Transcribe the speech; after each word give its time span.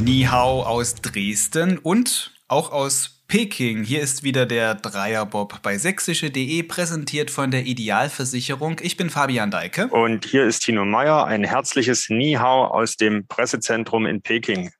Nihao 0.00 0.62
aus 0.64 0.96
Dresden 0.96 1.78
und 1.78 2.32
auch 2.48 2.72
aus 2.72 3.22
Peking. 3.28 3.84
Hier 3.84 4.00
ist 4.00 4.24
wieder 4.24 4.44
der 4.44 4.74
Dreierbob 4.74 5.62
bei 5.62 5.78
sächsische.de, 5.78 6.64
präsentiert 6.64 7.30
von 7.30 7.52
der 7.52 7.64
Idealversicherung. 7.64 8.80
Ich 8.82 8.96
bin 8.96 9.08
Fabian 9.08 9.52
Deike. 9.52 9.86
Und 9.86 10.24
hier 10.24 10.44
ist 10.44 10.64
Tino 10.64 10.84
Meyer. 10.84 11.24
Ein 11.24 11.44
herzliches 11.44 12.10
Nihao 12.10 12.64
aus 12.64 12.96
dem 12.96 13.28
Pressezentrum 13.28 14.04
in 14.06 14.20
Peking. 14.20 14.72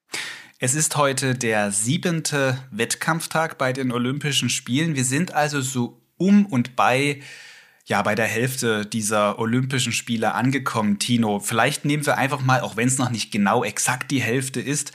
Es 0.59 0.75
ist 0.75 0.97
heute 0.97 1.37
der 1.37 1.71
siebente 1.71 2.59
Wettkampftag 2.73 3.57
bei 3.57 3.73
den 3.73 3.93
Olympischen 3.93 4.49
Spielen. 4.49 4.97
Wir 4.97 5.05
sind 5.05 5.33
also 5.33 5.61
so 5.61 6.03
um 6.17 6.47
und 6.47 6.75
bei 6.75 7.21
ja 7.93 8.01
bei 8.01 8.15
der 8.15 8.25
Hälfte 8.25 8.87
dieser 8.87 9.39
Olympischen 9.39 9.93
Spiele 9.93 10.33
angekommen, 10.33 10.99
Tino. 10.99 11.41
Vielleicht 11.41 11.85
nehmen 11.85 12.07
wir 12.07 12.17
einfach 12.17 12.41
mal, 12.41 12.63
auch 12.63 12.75
wenn 12.75 12.89
es 12.89 12.97
noch 12.97 13.11
nicht 13.11 13.31
genau 13.31 13.65
exakt 13.65 14.11
die 14.11 14.23
Hälfte 14.23 14.63
ist, 14.63 14.93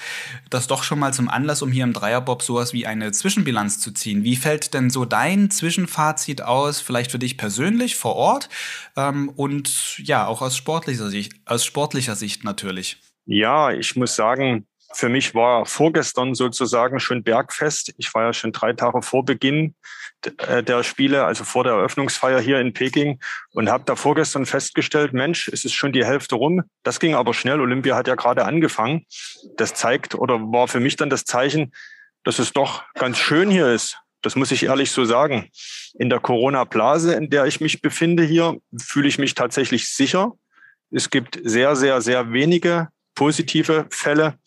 das 0.49 0.65
doch 0.65 0.81
schon 0.81 0.97
mal 0.97 1.13
zum 1.13 1.29
Anlass, 1.29 1.61
um 1.61 1.71
hier 1.71 1.83
im 1.83 1.93
Dreierbob 1.93 2.41
sowas 2.41 2.73
wie 2.73 2.87
eine 2.87 3.11
Zwischenbilanz 3.11 3.79
zu 3.79 3.91
ziehen. 3.91 4.23
Wie 4.23 4.35
fällt 4.35 4.73
denn 4.73 4.89
so 4.89 5.05
dein 5.05 5.51
Zwischenfazit 5.51 6.41
aus, 6.41 6.81
vielleicht 6.81 7.11
für 7.11 7.19
dich 7.19 7.37
persönlich 7.37 7.95
vor 7.97 8.15
Ort 8.15 8.49
ähm, 8.95 9.29
und 9.29 9.99
ja 9.99 10.25
auch 10.25 10.41
aus 10.41 10.57
sportlicher 10.57 11.09
Sicht, 11.09 11.33
aus 11.45 11.63
sportlicher 11.63 12.15
Sicht 12.15 12.45
natürlich? 12.45 12.97
Ja, 13.27 13.69
ich 13.69 13.95
muss 13.95 14.15
sagen, 14.15 14.65
für 14.93 15.09
mich 15.09 15.35
war 15.35 15.65
vorgestern 15.65 16.33
sozusagen 16.33 16.99
schon 16.99 17.23
Bergfest. 17.23 17.93
Ich 17.97 18.13
war 18.13 18.23
ja 18.23 18.33
schon 18.33 18.51
drei 18.51 18.73
Tage 18.73 19.01
vor 19.01 19.25
Beginn 19.25 19.75
äh, 20.47 20.63
der 20.63 20.83
Spiele, 20.83 21.25
also 21.25 21.43
vor 21.43 21.63
der 21.63 21.73
Eröffnungsfeier 21.73 22.39
hier 22.39 22.59
in 22.59 22.73
Peking 22.73 23.19
und 23.51 23.69
habe 23.69 23.83
da 23.85 23.95
vorgestern 23.95 24.45
festgestellt, 24.45 25.13
Mensch, 25.13 25.47
es 25.49 25.65
ist 25.65 25.73
schon 25.73 25.91
die 25.91 26.05
Hälfte 26.05 26.35
rum. 26.35 26.63
Das 26.83 26.99
ging 26.99 27.15
aber 27.15 27.33
schnell. 27.33 27.59
Olympia 27.59 27.95
hat 27.95 28.07
ja 28.07 28.15
gerade 28.15 28.45
angefangen. 28.45 29.05
Das 29.57 29.73
zeigt 29.73 30.15
oder 30.15 30.39
war 30.39 30.67
für 30.67 30.79
mich 30.79 30.95
dann 30.95 31.09
das 31.09 31.25
Zeichen, 31.25 31.73
dass 32.23 32.39
es 32.39 32.53
doch 32.53 32.83
ganz 32.95 33.17
schön 33.17 33.49
hier 33.49 33.67
ist. 33.67 33.99
Das 34.21 34.35
muss 34.35 34.51
ich 34.51 34.63
ehrlich 34.63 34.91
so 34.91 35.05
sagen. 35.05 35.49
In 35.99 36.09
der 36.09 36.19
Corona-Blase, 36.19 37.13
in 37.13 37.29
der 37.29 37.45
ich 37.45 37.61
mich 37.61 37.81
befinde 37.81 38.23
hier, 38.23 38.57
fühle 38.81 39.07
ich 39.07 39.19
mich 39.19 39.35
tatsächlich 39.35 39.89
sicher. 39.89 40.33
Es 40.91 41.09
gibt 41.09 41.39
sehr, 41.43 41.75
sehr, 41.75 42.01
sehr 42.01 42.31
wenige 42.31 42.89
positive 43.15 43.87
Fälle. 43.89 44.37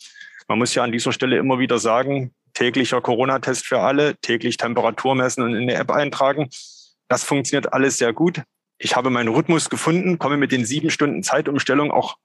Man 0.50 0.58
muss 0.58 0.74
ja 0.74 0.82
an 0.82 0.90
dieser 0.90 1.12
Stelle 1.12 1.38
immer 1.38 1.60
wieder 1.60 1.78
sagen, 1.78 2.34
täglicher 2.54 3.00
Corona-Test 3.00 3.68
für 3.68 3.78
alle, 3.78 4.16
täglich 4.16 4.56
Temperatur 4.56 5.14
messen 5.14 5.44
und 5.44 5.54
in 5.54 5.62
eine 5.62 5.74
App 5.74 5.92
eintragen. 5.92 6.48
Das 7.06 7.22
funktioniert 7.22 7.72
alles 7.72 7.98
sehr 7.98 8.12
gut. 8.12 8.42
Ich 8.76 8.96
habe 8.96 9.10
meinen 9.10 9.28
Rhythmus 9.28 9.70
gefunden, 9.70 10.18
komme 10.18 10.36
mit 10.36 10.50
den 10.50 10.64
sieben 10.64 10.90
Stunden 10.90 11.22
Zeitumstellung 11.22 11.92
auch 11.92 12.16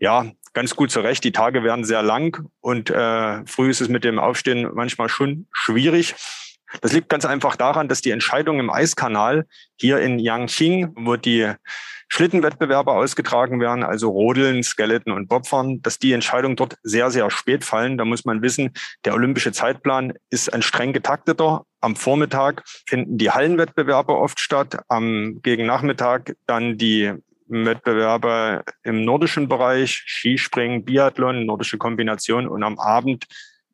ja 0.00 0.26
ganz 0.52 0.74
gut 0.74 0.90
zurecht. 0.90 1.22
Die 1.22 1.30
Tage 1.30 1.62
werden 1.62 1.84
sehr 1.84 2.02
lang 2.02 2.44
und 2.58 2.90
äh, 2.90 3.46
früh 3.46 3.70
ist 3.70 3.80
es 3.80 3.88
mit 3.88 4.02
dem 4.02 4.18
Aufstehen 4.18 4.68
manchmal 4.74 5.08
schon 5.08 5.46
schwierig. 5.52 6.16
Das 6.80 6.92
liegt 6.92 7.08
ganz 7.08 7.24
einfach 7.24 7.54
daran, 7.54 7.86
dass 7.86 8.00
die 8.00 8.10
Entscheidung 8.10 8.58
im 8.58 8.70
Eiskanal 8.70 9.46
hier 9.76 10.00
in 10.00 10.18
Yangqing, 10.18 10.92
wo 10.96 11.14
die 11.14 11.52
Schlittenwettbewerbe 12.12 12.90
ausgetragen 12.90 13.60
werden, 13.60 13.84
also 13.84 14.10
Rodeln, 14.10 14.62
Skeleton 14.64 15.12
und 15.12 15.28
Bobfahren, 15.28 15.80
dass 15.80 15.98
die 15.98 16.12
Entscheidungen 16.12 16.56
dort 16.56 16.76
sehr, 16.82 17.10
sehr 17.10 17.30
spät 17.30 17.64
fallen. 17.64 17.96
Da 17.96 18.04
muss 18.04 18.24
man 18.24 18.42
wissen, 18.42 18.72
der 19.04 19.14
olympische 19.14 19.52
Zeitplan 19.52 20.12
ist 20.28 20.52
ein 20.52 20.62
streng 20.62 20.92
getakteter. 20.92 21.64
Am 21.80 21.94
Vormittag 21.94 22.64
finden 22.86 23.16
die 23.16 23.30
Hallenwettbewerbe 23.30 24.16
oft 24.16 24.40
statt, 24.40 24.80
am 24.88 25.40
gegen 25.42 25.66
Nachmittag 25.66 26.36
dann 26.46 26.76
die 26.76 27.14
Wettbewerbe 27.46 28.64
im 28.82 29.04
nordischen 29.04 29.48
Bereich, 29.48 30.04
Skispringen, 30.06 30.84
Biathlon, 30.84 31.46
nordische 31.46 31.78
Kombination 31.78 32.48
und 32.48 32.62
am 32.64 32.78
Abend 32.78 33.26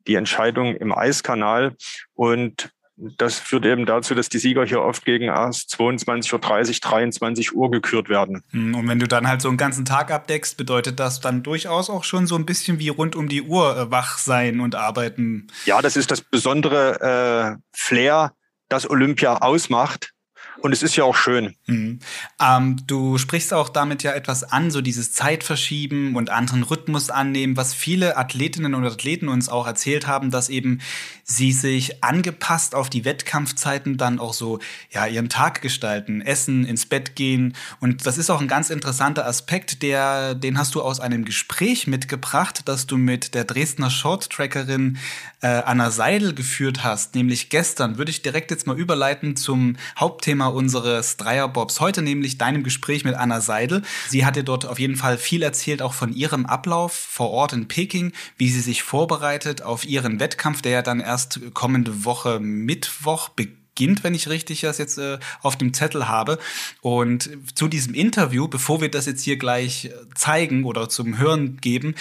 die 0.07 0.15
Entscheidung 0.15 0.75
im 0.75 0.91
Eiskanal. 0.91 1.75
Und 2.13 2.71
das 2.97 3.35
führt 3.39 3.65
eben 3.65 3.85
dazu, 3.85 4.15
dass 4.15 4.27
die 4.27 4.39
Sieger 4.39 4.65
hier 4.65 4.81
oft 4.81 5.05
gegen 5.05 5.25
erst 5.25 5.73
22.30 5.75 6.33
Uhr, 6.33 6.39
23 6.79 7.55
Uhr 7.55 7.69
gekürt 7.69 8.09
werden. 8.09 8.43
Hm, 8.49 8.73
und 8.75 8.87
wenn 8.87 8.97
du 8.97 9.07
dann 9.07 9.27
halt 9.27 9.41
so 9.41 9.49
einen 9.49 9.57
ganzen 9.57 9.85
Tag 9.85 10.11
abdeckst, 10.11 10.57
bedeutet 10.57 10.99
das 10.99 11.21
dann 11.21 11.43
durchaus 11.43 11.89
auch 11.91 12.03
schon 12.03 12.25
so 12.25 12.35
ein 12.35 12.45
bisschen 12.45 12.79
wie 12.79 12.89
rund 12.89 13.15
um 13.15 13.29
die 13.29 13.43
Uhr 13.43 13.77
äh, 13.77 13.91
wach 13.91 14.17
sein 14.17 14.59
und 14.59 14.73
arbeiten. 14.73 15.47
Ja, 15.65 15.81
das 15.81 15.95
ist 15.95 16.09
das 16.09 16.21
besondere 16.21 17.55
äh, 17.55 17.61
Flair, 17.71 18.33
das 18.67 18.89
Olympia 18.89 19.37
ausmacht. 19.37 20.13
Und 20.59 20.73
es 20.73 20.81
ist 20.81 20.95
ja 20.95 21.03
auch 21.03 21.15
schön. 21.15 21.55
Mhm. 21.67 21.99
Ähm, 22.41 22.77
du 22.87 23.17
sprichst 23.17 23.53
auch 23.53 23.69
damit 23.69 24.03
ja 24.03 24.13
etwas 24.13 24.43
an, 24.43 24.71
so 24.71 24.81
dieses 24.81 25.11
Zeitverschieben 25.13 26.15
und 26.15 26.29
anderen 26.29 26.63
Rhythmus 26.63 27.09
annehmen, 27.09 27.57
was 27.57 27.73
viele 27.73 28.17
Athletinnen 28.17 28.73
und 28.73 28.85
Athleten 28.85 29.29
uns 29.29 29.49
auch 29.49 29.67
erzählt 29.67 30.07
haben, 30.07 30.31
dass 30.31 30.49
eben 30.49 30.81
sie 31.23 31.51
sich 31.51 32.03
angepasst 32.03 32.73
auf 32.73 32.89
die 32.89 33.05
Wettkampfzeiten 33.05 33.97
dann 33.97 34.19
auch 34.19 34.33
so 34.33 34.59
ja 34.89 35.05
ihren 35.05 35.29
Tag 35.29 35.61
gestalten, 35.61 36.21
essen, 36.21 36.65
ins 36.65 36.85
Bett 36.85 37.15
gehen. 37.15 37.55
Und 37.79 38.05
das 38.05 38.17
ist 38.17 38.29
auch 38.29 38.41
ein 38.41 38.47
ganz 38.47 38.69
interessanter 38.69 39.25
Aspekt, 39.25 39.83
der, 39.83 40.35
den 40.35 40.57
hast 40.57 40.73
du 40.75 40.81
aus 40.81 40.99
einem 40.99 41.25
Gespräch 41.25 41.85
mitgebracht, 41.85 42.63
das 42.65 42.87
du 42.87 42.97
mit 42.97 43.35
der 43.35 43.43
Dresdner 43.43 43.89
Short-Trackerin 43.89 44.97
äh, 45.41 45.47
Anna 45.47 45.91
Seidel 45.91 46.33
geführt 46.33 46.83
hast, 46.83 47.13
nämlich 47.15 47.49
gestern. 47.49 47.97
Würde 47.97 48.11
ich 48.11 48.21
direkt 48.21 48.51
jetzt 48.51 48.65
mal 48.65 48.77
überleiten 48.77 49.35
zum 49.35 49.75
Hauptthema 49.97 50.46
unseres 50.53 51.17
Dreierbobs 51.17 51.79
heute, 51.79 52.01
nämlich 52.01 52.37
deinem 52.37 52.63
Gespräch 52.63 53.03
mit 53.03 53.15
Anna 53.15 53.41
Seidel. 53.41 53.81
Sie 54.09 54.25
hat 54.25 54.35
dir 54.35 54.43
dort 54.43 54.65
auf 54.65 54.79
jeden 54.79 54.95
Fall 54.95 55.17
viel 55.17 55.43
erzählt, 55.43 55.81
auch 55.81 55.93
von 55.93 56.13
ihrem 56.13 56.45
Ablauf 56.45 56.93
vor 56.93 57.31
Ort 57.31 57.53
in 57.53 57.67
Peking, 57.67 58.13
wie 58.37 58.49
sie 58.49 58.61
sich 58.61 58.83
vorbereitet 58.83 59.61
auf 59.61 59.85
ihren 59.85 60.19
Wettkampf, 60.19 60.61
der 60.61 60.71
ja 60.71 60.81
dann 60.81 60.99
erst 60.99 61.39
kommende 61.53 62.05
Woche 62.05 62.39
Mittwoch 62.39 63.29
beginnt 63.29 63.57
wenn 64.01 64.15
ich 64.15 64.27
richtig 64.27 64.61
das 64.61 64.79
jetzt 64.79 64.97
äh, 64.97 65.19
auf 65.41 65.55
dem 65.55 65.73
Zettel 65.73 66.07
habe. 66.07 66.39
Und 66.81 67.29
zu 67.53 67.67
diesem 67.67 67.93
Interview, 67.93 68.47
bevor 68.47 68.81
wir 68.81 68.89
das 68.89 69.05
jetzt 69.05 69.23
hier 69.23 69.37
gleich 69.37 69.91
zeigen 70.15 70.63
oder 70.63 70.89
zum 70.89 71.17
Hören 71.17 71.57
geben, 71.57 71.95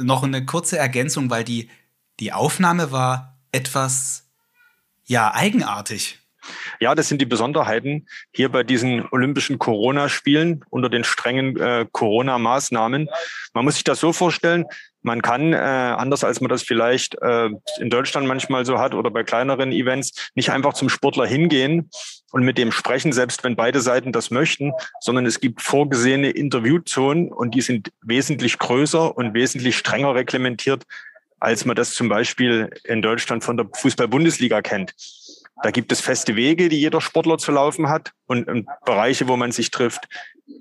noch 0.00 0.22
eine 0.22 0.44
kurze 0.46 0.78
Ergänzung, 0.78 1.28
weil 1.28 1.44
die, 1.44 1.68
die 2.18 2.32
Aufnahme 2.32 2.92
war 2.92 3.38
etwas, 3.52 4.24
ja, 5.04 5.34
eigenartig. 5.34 6.17
Ja, 6.80 6.94
das 6.94 7.08
sind 7.08 7.20
die 7.20 7.26
Besonderheiten 7.26 8.06
hier 8.32 8.48
bei 8.50 8.62
diesen 8.62 9.06
Olympischen 9.10 9.58
Corona-Spielen 9.58 10.64
unter 10.70 10.88
den 10.88 11.04
strengen 11.04 11.56
äh, 11.58 11.86
Corona-Maßnahmen. 11.90 13.08
Man 13.54 13.64
muss 13.64 13.74
sich 13.74 13.84
das 13.84 14.00
so 14.00 14.12
vorstellen, 14.12 14.66
man 15.02 15.22
kann, 15.22 15.52
äh, 15.52 15.56
anders 15.56 16.24
als 16.24 16.40
man 16.40 16.48
das 16.48 16.62
vielleicht 16.62 17.16
äh, 17.22 17.48
in 17.78 17.90
Deutschland 17.90 18.26
manchmal 18.26 18.64
so 18.64 18.78
hat 18.78 18.94
oder 18.94 19.10
bei 19.10 19.22
kleineren 19.22 19.72
Events, 19.72 20.30
nicht 20.34 20.50
einfach 20.50 20.74
zum 20.74 20.88
Sportler 20.88 21.26
hingehen 21.26 21.90
und 22.32 22.42
mit 22.42 22.58
dem 22.58 22.72
sprechen, 22.72 23.12
selbst 23.12 23.44
wenn 23.44 23.56
beide 23.56 23.80
Seiten 23.80 24.12
das 24.12 24.30
möchten, 24.30 24.72
sondern 25.00 25.24
es 25.24 25.40
gibt 25.40 25.62
vorgesehene 25.62 26.30
Interviewzonen 26.30 27.32
und 27.32 27.54
die 27.54 27.60
sind 27.60 27.92
wesentlich 28.02 28.58
größer 28.58 29.16
und 29.16 29.34
wesentlich 29.34 29.76
strenger 29.76 30.14
reglementiert, 30.14 30.84
als 31.40 31.64
man 31.64 31.76
das 31.76 31.94
zum 31.94 32.08
Beispiel 32.08 32.70
in 32.84 33.00
Deutschland 33.00 33.44
von 33.44 33.56
der 33.56 33.66
Fußball-Bundesliga 33.72 34.62
kennt. 34.62 34.94
Da 35.62 35.70
gibt 35.70 35.90
es 35.92 36.00
feste 36.00 36.36
Wege, 36.36 36.68
die 36.68 36.78
jeder 36.78 37.00
Sportler 37.00 37.38
zu 37.38 37.52
laufen 37.52 37.88
hat 37.88 38.12
und, 38.26 38.48
und 38.48 38.68
Bereiche, 38.84 39.28
wo 39.28 39.36
man 39.36 39.52
sich 39.52 39.70
trifft. 39.70 40.08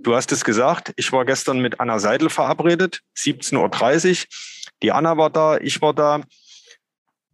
Du 0.01 0.15
hast 0.15 0.31
es 0.31 0.43
gesagt, 0.43 0.93
ich 0.95 1.11
war 1.11 1.25
gestern 1.25 1.59
mit 1.59 1.79
Anna 1.79 1.99
Seidel 1.99 2.29
verabredet, 2.29 3.01
17.30 3.17 4.21
Uhr. 4.21 4.27
Die 4.83 4.91
Anna 4.91 5.17
war 5.17 5.29
da, 5.29 5.57
ich 5.57 5.81
war 5.81 5.93
da, 5.93 6.21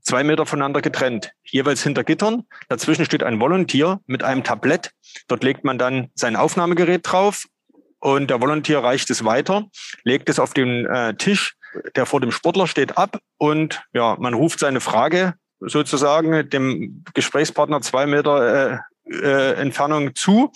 zwei 0.02 0.24
Meter 0.24 0.46
voneinander 0.46 0.82
getrennt, 0.82 1.32
jeweils 1.46 1.82
hinter 1.84 2.04
Gittern. 2.04 2.44
Dazwischen 2.70 3.06
steht 3.06 3.24
ein 3.24 3.40
Volontier 3.40 4.00
mit 4.06 4.24
einem 4.24 4.44
Tablett. 4.44 4.92
Dort 5.28 5.44
legt 5.44 5.64
man 5.64 5.78
dann 5.78 6.10
sein 6.14 6.36
Aufnahmegerät 6.36 7.02
drauf 7.04 7.46
und 8.00 8.30
der 8.30 8.42
Volontier 8.42 8.80
reicht 8.80 9.10
es 9.10 9.24
weiter, 9.24 9.66
legt 10.04 10.30
es 10.30 10.40
auf 10.40 10.54
den 10.54 10.86
äh, 10.86 11.16
Tisch, 11.16 11.56
der 11.96 12.06
vor 12.06 12.20
dem 12.20 12.32
Sportler 12.32 12.68
steht, 12.68 12.98
ab 12.98 13.20
und 13.38 13.82
ja, 13.94 14.18
man 14.20 14.34
ruft 14.34 14.60
seine 14.60 14.82
Frage 14.82 15.36
sozusagen 15.66 16.50
dem 16.50 17.04
Gesprächspartner 17.14 17.82
zwei 17.82 18.06
Meter 18.06 18.74
äh, 18.74 18.78
äh, 19.12 19.54
Entfernung 19.54 20.16
zu. 20.16 20.52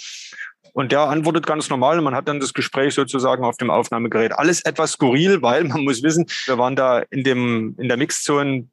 Und 0.73 0.91
der 0.91 1.01
antwortet 1.01 1.47
ganz 1.47 1.69
normal. 1.69 1.99
Man 2.01 2.13
hat 2.13 2.27
dann 2.27 2.39
das 2.39 2.53
Gespräch 2.53 2.93
sozusagen 2.93 3.43
auf 3.43 3.57
dem 3.57 3.71
Aufnahmegerät. 3.71 4.33
Alles 4.33 4.63
etwas 4.63 4.91
skurril, 4.91 5.41
weil 5.41 5.63
man 5.63 5.81
muss 5.81 6.03
wissen, 6.03 6.27
wir 6.45 6.57
waren 6.57 6.75
da 6.75 6.99
in 7.09 7.23
dem, 7.23 7.75
in 7.79 7.87
der 7.87 7.97
Mixzone 7.97 8.67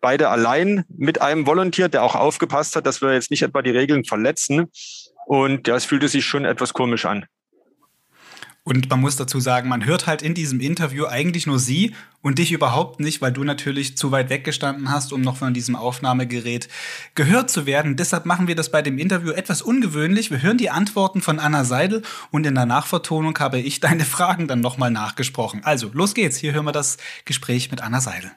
beide 0.00 0.28
allein 0.28 0.84
mit 0.88 1.20
einem 1.20 1.46
Volontier, 1.46 1.88
der 1.88 2.04
auch 2.04 2.14
aufgepasst 2.14 2.76
hat, 2.76 2.86
dass 2.86 3.02
wir 3.02 3.12
jetzt 3.12 3.30
nicht 3.30 3.42
etwa 3.42 3.62
die 3.62 3.70
Regeln 3.70 4.04
verletzen. 4.04 4.70
Und 5.26 5.66
ja, 5.66 5.76
es 5.76 5.84
fühlte 5.84 6.08
sich 6.08 6.24
schon 6.24 6.44
etwas 6.44 6.74
komisch 6.74 7.06
an. 7.06 7.26
Und 8.64 8.88
man 8.90 9.00
muss 9.00 9.16
dazu 9.16 9.40
sagen, 9.40 9.68
man 9.68 9.84
hört 9.84 10.06
halt 10.06 10.22
in 10.22 10.34
diesem 10.34 10.60
Interview 10.60 11.06
eigentlich 11.06 11.48
nur 11.48 11.58
sie 11.58 11.96
und 12.20 12.38
dich 12.38 12.52
überhaupt 12.52 13.00
nicht, 13.00 13.20
weil 13.20 13.32
du 13.32 13.42
natürlich 13.42 13.96
zu 13.96 14.12
weit 14.12 14.30
weggestanden 14.30 14.88
hast, 14.88 15.12
um 15.12 15.20
noch 15.20 15.36
von 15.36 15.52
diesem 15.52 15.74
Aufnahmegerät 15.74 16.68
gehört 17.16 17.50
zu 17.50 17.66
werden. 17.66 17.96
Deshalb 17.96 18.24
machen 18.24 18.46
wir 18.46 18.54
das 18.54 18.70
bei 18.70 18.80
dem 18.80 18.98
Interview 18.98 19.32
etwas 19.32 19.62
ungewöhnlich. 19.62 20.30
Wir 20.30 20.42
hören 20.42 20.58
die 20.58 20.70
Antworten 20.70 21.22
von 21.22 21.40
Anna 21.40 21.64
Seidel 21.64 22.02
und 22.30 22.46
in 22.46 22.54
der 22.54 22.66
Nachvertonung 22.66 23.36
habe 23.40 23.58
ich 23.58 23.80
deine 23.80 24.04
Fragen 24.04 24.46
dann 24.46 24.60
nochmal 24.60 24.92
nachgesprochen. 24.92 25.62
Also, 25.64 25.90
los 25.92 26.14
geht's. 26.14 26.36
Hier 26.36 26.52
hören 26.52 26.66
wir 26.66 26.72
das 26.72 26.98
Gespräch 27.24 27.72
mit 27.72 27.82
Anna 27.82 28.00
Seidel. 28.00 28.30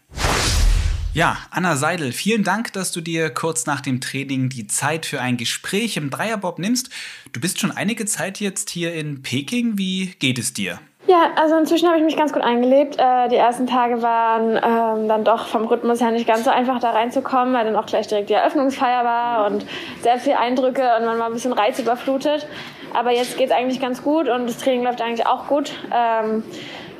Ja, 1.15 1.37
Anna 1.49 1.77
Seidel, 1.77 2.11
vielen 2.11 2.43
Dank, 2.43 2.73
dass 2.73 2.91
du 2.91 2.99
dir 2.99 3.29
kurz 3.29 3.65
nach 3.65 3.79
dem 3.79 4.01
Training 4.01 4.49
die 4.49 4.67
Zeit 4.67 5.05
für 5.05 5.21
ein 5.21 5.37
Gespräch 5.37 5.95
im 5.95 6.09
Dreierbob 6.09 6.59
nimmst. 6.59 6.89
Du 7.31 7.39
bist 7.39 7.57
schon 7.57 7.71
einige 7.71 8.05
Zeit 8.05 8.41
jetzt 8.41 8.69
hier 8.69 8.93
in 8.93 9.21
Peking. 9.21 9.77
Wie 9.77 10.07
geht 10.19 10.37
es 10.37 10.51
dir? 10.51 10.77
Ja, 11.07 11.29
also 11.37 11.55
inzwischen 11.55 11.87
habe 11.87 11.99
ich 11.99 12.03
mich 12.03 12.17
ganz 12.17 12.33
gut 12.33 12.41
eingelebt. 12.41 12.97
Äh, 12.99 13.29
die 13.29 13.37
ersten 13.37 13.65
Tage 13.65 14.01
waren 14.01 14.57
ähm, 14.57 15.07
dann 15.07 15.23
doch 15.23 15.47
vom 15.47 15.63
Rhythmus 15.63 16.01
her 16.01 16.11
nicht 16.11 16.27
ganz 16.27 16.43
so 16.43 16.49
einfach 16.49 16.81
da 16.81 16.91
reinzukommen, 16.91 17.53
weil 17.53 17.63
dann 17.63 17.77
auch 17.77 17.85
gleich 17.85 18.07
direkt 18.07 18.29
die 18.29 18.33
Eröffnungsfeier 18.33 19.05
war 19.05 19.47
und 19.47 19.65
sehr 20.01 20.19
viele 20.19 20.37
Eindrücke 20.37 20.97
und 20.99 21.05
man 21.05 21.17
war 21.17 21.27
ein 21.27 21.33
bisschen 21.33 21.53
reizüberflutet. 21.53 22.45
Aber 22.93 23.13
jetzt 23.13 23.37
geht 23.37 23.51
es 23.51 23.55
eigentlich 23.55 23.79
ganz 23.79 24.03
gut 24.03 24.27
und 24.27 24.47
das 24.47 24.57
Training 24.57 24.83
läuft 24.83 25.01
eigentlich 25.01 25.25
auch 25.25 25.47
gut. 25.47 25.71
Ähm, 25.93 26.43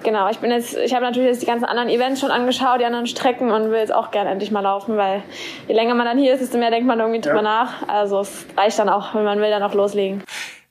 genau, 0.06 0.30
ich 0.30 0.38
bin 0.38 0.52
jetzt, 0.52 0.78
ich 0.78 0.94
habe 0.94 1.04
natürlich 1.04 1.28
jetzt 1.28 1.42
die 1.42 1.46
ganzen 1.46 1.66
anderen 1.66 1.90
Events 1.90 2.22
schon 2.22 2.32
angeschaut, 2.32 2.80
die 2.80 2.86
anderen 2.86 3.08
Strecken 3.08 3.52
und 3.52 3.72
will 3.72 3.80
jetzt 3.80 3.94
auch 3.94 4.12
gerne 4.12 4.30
endlich 4.30 4.52
mal 4.52 4.62
laufen, 4.62 4.96
weil 4.96 5.24
je 5.68 5.76
länger 5.76 5.96
man 5.96 6.06
dann 6.06 6.18
hier 6.18 6.34
ist, 6.34 6.40
desto 6.40 6.58
mehr 6.58 6.72
denkt 6.72 6.88
man 6.88 7.00
irgendwie 7.00 7.20
drüber 7.20 7.38
ja. 7.38 7.42
nach. 7.42 7.88
Also 7.90 8.22
es 8.22 8.46
reicht 8.56 8.80
dann 8.80 8.88
auch, 8.88 9.14
wenn 9.14 9.26
man 9.26 9.42
will, 9.42 9.50
dann 9.50 9.64
auch 9.64 9.74
loslegen. 9.74 10.24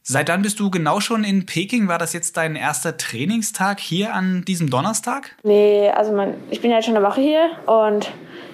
Seit 0.07 0.29
dann 0.29 0.43
bist 0.43 0.61
du 0.61 0.71
genau 0.71 1.01
schon 1.01 1.25
in 1.25 1.47
Peking. 1.47 1.89
War 1.89 1.97
das 1.97 2.13
jetzt 2.13 2.37
dein 2.37 2.57
erster 2.57 2.99
Trainingstag 2.99 3.81
hier 3.81 4.15
an 4.15 4.45
diesem 4.47 4.69
Donnerstag? 4.69 5.35
Nee, 5.43 5.91
also 5.91 6.13
man, 6.13 6.35
ich 6.51 6.61
bin 6.61 6.71
ja 6.71 6.77
jetzt 6.77 6.87
schon 6.87 6.97
eine 6.97 7.07
Woche 7.07 7.23
hier 7.23 7.51
und 7.65 8.11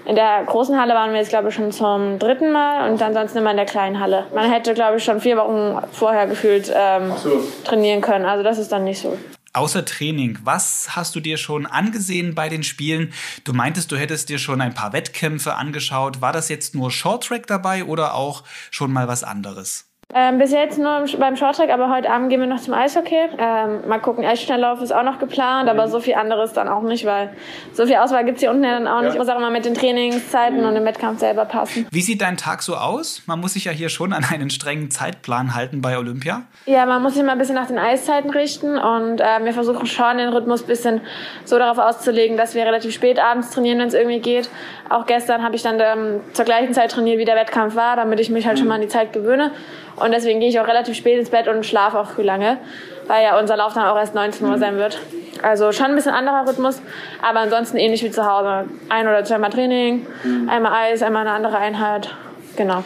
in 0.06 0.14
der 0.14 0.44
großen 0.44 0.80
Halle 0.80 0.94
waren 0.94 1.10
wir 1.10 1.18
jetzt, 1.18 1.30
glaube 1.30 1.48
ich, 1.48 1.54
schon 1.54 1.72
zum 1.72 2.20
dritten 2.20 2.52
Mal 2.52 2.88
und 2.88 3.02
ansonsten 3.02 3.38
immer 3.38 3.50
in 3.50 3.56
der 3.56 3.66
kleinen 3.66 3.98
Halle. 3.98 4.26
Man 4.32 4.50
hätte, 4.50 4.74
glaube 4.74 4.98
ich, 4.98 5.04
schon 5.04 5.20
vier 5.20 5.36
Wochen 5.36 5.76
vorher 5.92 6.28
gefühlt 6.28 6.72
ähm, 6.72 7.12
so. 7.16 7.42
trainieren 7.64 8.00
können. 8.00 8.26
Also 8.26 8.44
das 8.44 8.58
ist 8.58 8.70
dann 8.70 8.84
nicht 8.84 9.00
so. 9.00 9.18
Außer 9.52 9.84
Training, 9.84 10.38
was 10.44 10.94
hast 10.94 11.16
du 11.16 11.20
dir 11.20 11.36
schon 11.36 11.66
angesehen 11.66 12.36
bei 12.36 12.48
den 12.48 12.62
Spielen? 12.62 13.12
Du 13.42 13.52
meintest, 13.52 13.90
du 13.90 13.96
hättest 13.96 14.28
dir 14.28 14.38
schon 14.38 14.60
ein 14.60 14.74
paar 14.74 14.92
Wettkämpfe 14.92 15.56
angeschaut. 15.56 16.20
War 16.20 16.32
das 16.32 16.48
jetzt 16.48 16.76
nur 16.76 16.92
Shorttrack 16.92 17.48
dabei 17.48 17.84
oder 17.84 18.14
auch 18.14 18.44
schon 18.70 18.92
mal 18.92 19.08
was 19.08 19.24
anderes? 19.24 19.89
Ähm, 20.12 20.38
bis 20.38 20.50
jetzt 20.50 20.78
nur 20.78 21.04
beim 21.18 21.36
Shorttrack, 21.36 21.70
aber 21.70 21.88
heute 21.88 22.10
Abend 22.10 22.30
gehen 22.30 22.40
wir 22.40 22.48
noch 22.48 22.60
zum 22.60 22.74
Eishockey. 22.74 23.28
Ähm, 23.38 23.88
mal 23.88 24.00
gucken, 24.00 24.24
Eisschnelllauf 24.24 24.82
ist 24.82 24.92
auch 24.92 25.04
noch 25.04 25.20
geplant, 25.20 25.68
aber 25.68 25.86
mhm. 25.86 25.90
so 25.90 26.00
viel 26.00 26.14
anderes 26.14 26.52
dann 26.52 26.66
auch 26.68 26.82
nicht, 26.82 27.04
weil 27.04 27.30
so 27.72 27.86
viel 27.86 27.96
Auswahl 27.96 28.24
gibt 28.24 28.36
es 28.36 28.40
hier 28.40 28.50
unten 28.50 28.64
ja 28.64 28.72
dann 28.72 28.88
auch 28.88 29.02
ja. 29.02 29.08
nicht. 29.08 29.18
Muss 29.18 29.28
auch 29.28 29.36
immer 29.36 29.50
mit 29.50 29.64
den 29.64 29.74
Trainingszeiten 29.74 30.60
mhm. 30.60 30.66
und 30.66 30.74
dem 30.74 30.84
Wettkampf 30.84 31.20
selber 31.20 31.44
passen. 31.44 31.86
Wie 31.92 32.00
sieht 32.00 32.22
dein 32.22 32.36
Tag 32.36 32.62
so 32.62 32.74
aus? 32.74 33.22
Man 33.26 33.40
muss 33.40 33.52
sich 33.52 33.66
ja 33.66 33.72
hier 33.72 33.88
schon 33.88 34.12
an 34.12 34.24
einen 34.28 34.50
strengen 34.50 34.90
Zeitplan 34.90 35.54
halten 35.54 35.80
bei 35.80 35.96
Olympia. 35.96 36.42
Ja, 36.66 36.86
man 36.86 37.02
muss 37.02 37.14
sich 37.14 37.22
mal 37.22 37.32
ein 37.32 37.38
bisschen 37.38 37.54
nach 37.54 37.68
den 37.68 37.78
Eiszeiten 37.78 38.30
richten 38.30 38.78
und 38.78 39.20
äh, 39.20 39.44
wir 39.44 39.52
versuchen 39.52 39.86
schon 39.86 40.18
den 40.18 40.30
Rhythmus 40.30 40.62
ein 40.62 40.66
bisschen 40.66 41.00
so 41.44 41.56
darauf 41.56 41.78
auszulegen, 41.78 42.36
dass 42.36 42.56
wir 42.56 42.64
relativ 42.64 42.92
spät 42.92 43.20
abends 43.20 43.50
trainieren, 43.50 43.78
wenn 43.78 43.88
es 43.88 43.94
irgendwie 43.94 44.18
geht. 44.18 44.50
Auch 44.88 45.06
gestern 45.06 45.44
habe 45.44 45.54
ich 45.54 45.62
dann 45.62 45.78
ähm, 45.78 46.20
zur 46.32 46.44
gleichen 46.44 46.74
Zeit 46.74 46.90
trainiert, 46.90 47.18
wie 47.18 47.24
der 47.24 47.36
Wettkampf 47.36 47.76
war, 47.76 47.94
damit 47.94 48.18
ich 48.18 48.28
mich 48.28 48.46
halt 48.46 48.58
schon 48.58 48.66
mal 48.66 48.74
an 48.74 48.80
die 48.80 48.88
Zeit 48.88 49.12
gewöhne. 49.12 49.52
Und 49.96 50.12
deswegen 50.12 50.40
gehe 50.40 50.48
ich 50.48 50.60
auch 50.60 50.66
relativ 50.66 50.96
spät 50.96 51.18
ins 51.18 51.30
Bett 51.30 51.48
und 51.48 51.64
schlafe 51.64 51.98
auch 51.98 52.10
früh 52.10 52.22
lange, 52.22 52.58
weil 53.06 53.24
ja 53.24 53.38
unser 53.38 53.56
Lauf 53.56 53.74
dann 53.74 53.84
auch 53.84 53.96
erst 53.96 54.14
19 54.14 54.46
Uhr 54.46 54.58
sein 54.58 54.76
wird. 54.76 54.98
Also 55.42 55.72
schon 55.72 55.86
ein 55.86 55.94
bisschen 55.94 56.12
anderer 56.12 56.46
Rhythmus, 56.46 56.80
aber 57.22 57.40
ansonsten 57.40 57.76
ähnlich 57.76 58.02
wie 58.02 58.10
zu 58.10 58.24
Hause. 58.24 58.68
Ein 58.88 59.08
oder 59.08 59.24
zweimal 59.24 59.50
Training, 59.50 60.06
einmal 60.48 60.72
Eis, 60.72 61.02
einmal 61.02 61.26
eine 61.26 61.32
andere 61.32 61.58
Einheit. 61.58 62.14
Genau. 62.56 62.84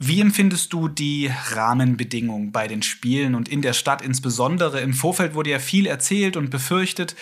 Wie 0.00 0.20
empfindest 0.20 0.72
du 0.72 0.86
die 0.86 1.30
Rahmenbedingungen 1.50 2.52
bei 2.52 2.68
den 2.68 2.82
Spielen 2.82 3.34
und 3.34 3.48
in 3.48 3.62
der 3.62 3.72
Stadt 3.72 4.00
insbesondere? 4.00 4.80
Im 4.80 4.94
Vorfeld 4.94 5.34
wurde 5.34 5.50
ja 5.50 5.58
viel 5.58 5.86
erzählt 5.86 6.36
und 6.36 6.50
befürchtet. 6.50 7.16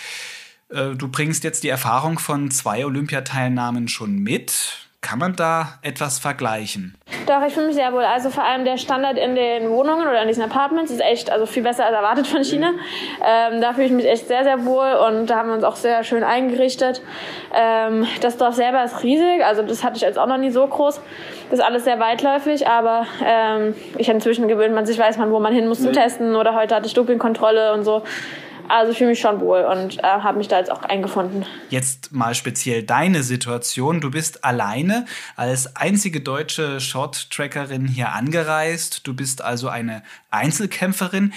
Äh, 0.68 0.90
du 0.94 1.08
bringst 1.08 1.42
jetzt 1.44 1.64
die 1.64 1.70
Erfahrung 1.70 2.18
von 2.18 2.50
zwei 2.50 2.84
Olympiateilnahmen 2.84 3.88
schon 3.88 4.18
mit. 4.18 4.85
Kann 5.06 5.20
man 5.20 5.36
da 5.36 5.68
etwas 5.82 6.18
vergleichen? 6.18 6.96
Doch, 7.28 7.40
ich 7.46 7.54
fühle 7.54 7.66
mich 7.66 7.76
sehr 7.76 7.92
wohl. 7.92 8.02
Also 8.02 8.28
vor 8.28 8.42
allem 8.42 8.64
der 8.64 8.76
Standard 8.76 9.16
in 9.16 9.36
den 9.36 9.70
Wohnungen 9.70 10.08
oder 10.08 10.20
in 10.20 10.26
diesen 10.26 10.42
Apartments 10.42 10.90
ist 10.90 11.00
echt 11.00 11.30
also 11.30 11.46
viel 11.46 11.62
besser 11.62 11.86
als 11.86 11.94
erwartet 11.94 12.26
von 12.26 12.42
China. 12.42 12.72
Ähm, 13.24 13.60
da 13.60 13.72
fühle 13.72 13.86
ich 13.86 13.92
mich 13.92 14.04
echt 14.04 14.26
sehr, 14.26 14.42
sehr 14.42 14.64
wohl 14.64 14.94
und 14.94 15.26
da 15.26 15.36
haben 15.36 15.50
wir 15.50 15.54
uns 15.54 15.62
auch 15.62 15.76
sehr 15.76 16.02
schön 16.02 16.24
eingerichtet. 16.24 17.02
Ähm, 17.54 18.04
das 18.20 18.36
Dorf 18.36 18.56
selber 18.56 18.82
ist 18.82 19.04
riesig, 19.04 19.44
also 19.44 19.62
das 19.62 19.84
hatte 19.84 19.94
ich 19.94 20.02
jetzt 20.02 20.18
auch 20.18 20.26
noch 20.26 20.38
nie 20.38 20.50
so 20.50 20.66
groß. 20.66 21.00
Das 21.50 21.60
ist 21.60 21.64
alles 21.64 21.84
sehr 21.84 22.00
weitläufig, 22.00 22.66
aber 22.66 23.06
ähm, 23.24 23.76
ich 23.98 24.08
inzwischen 24.08 24.48
gewöhnt 24.48 24.74
man 24.74 24.86
sich, 24.86 24.98
weiß 24.98 25.18
man, 25.18 25.30
wo 25.30 25.38
man 25.38 25.54
hin 25.54 25.68
muss 25.68 25.82
zum 25.82 25.92
Testen 25.92 26.34
oder 26.34 26.52
heute 26.56 26.74
hatte 26.74 26.86
ich 26.86 26.94
Dopingkontrolle 26.94 27.74
und 27.74 27.84
so. 27.84 28.02
Also 28.68 28.92
ich 28.92 28.98
fühle 28.98 29.10
mich 29.10 29.20
schon 29.20 29.40
wohl 29.40 29.60
und 29.60 29.98
äh, 29.98 30.02
habe 30.02 30.38
mich 30.38 30.48
da 30.48 30.58
jetzt 30.58 30.70
auch 30.70 30.82
eingefunden. 30.82 31.44
Jetzt 31.70 32.12
mal 32.12 32.34
speziell 32.34 32.82
deine 32.82 33.22
Situation. 33.22 34.00
Du 34.00 34.10
bist 34.10 34.44
alleine 34.44 35.06
als 35.36 35.76
einzige 35.76 36.20
deutsche 36.20 36.80
Short-Trackerin 36.80 37.86
hier 37.86 38.12
angereist. 38.12 39.06
Du 39.06 39.14
bist 39.14 39.42
also 39.42 39.68
eine 39.68 40.02
Einzelkämpferin. 40.30 41.32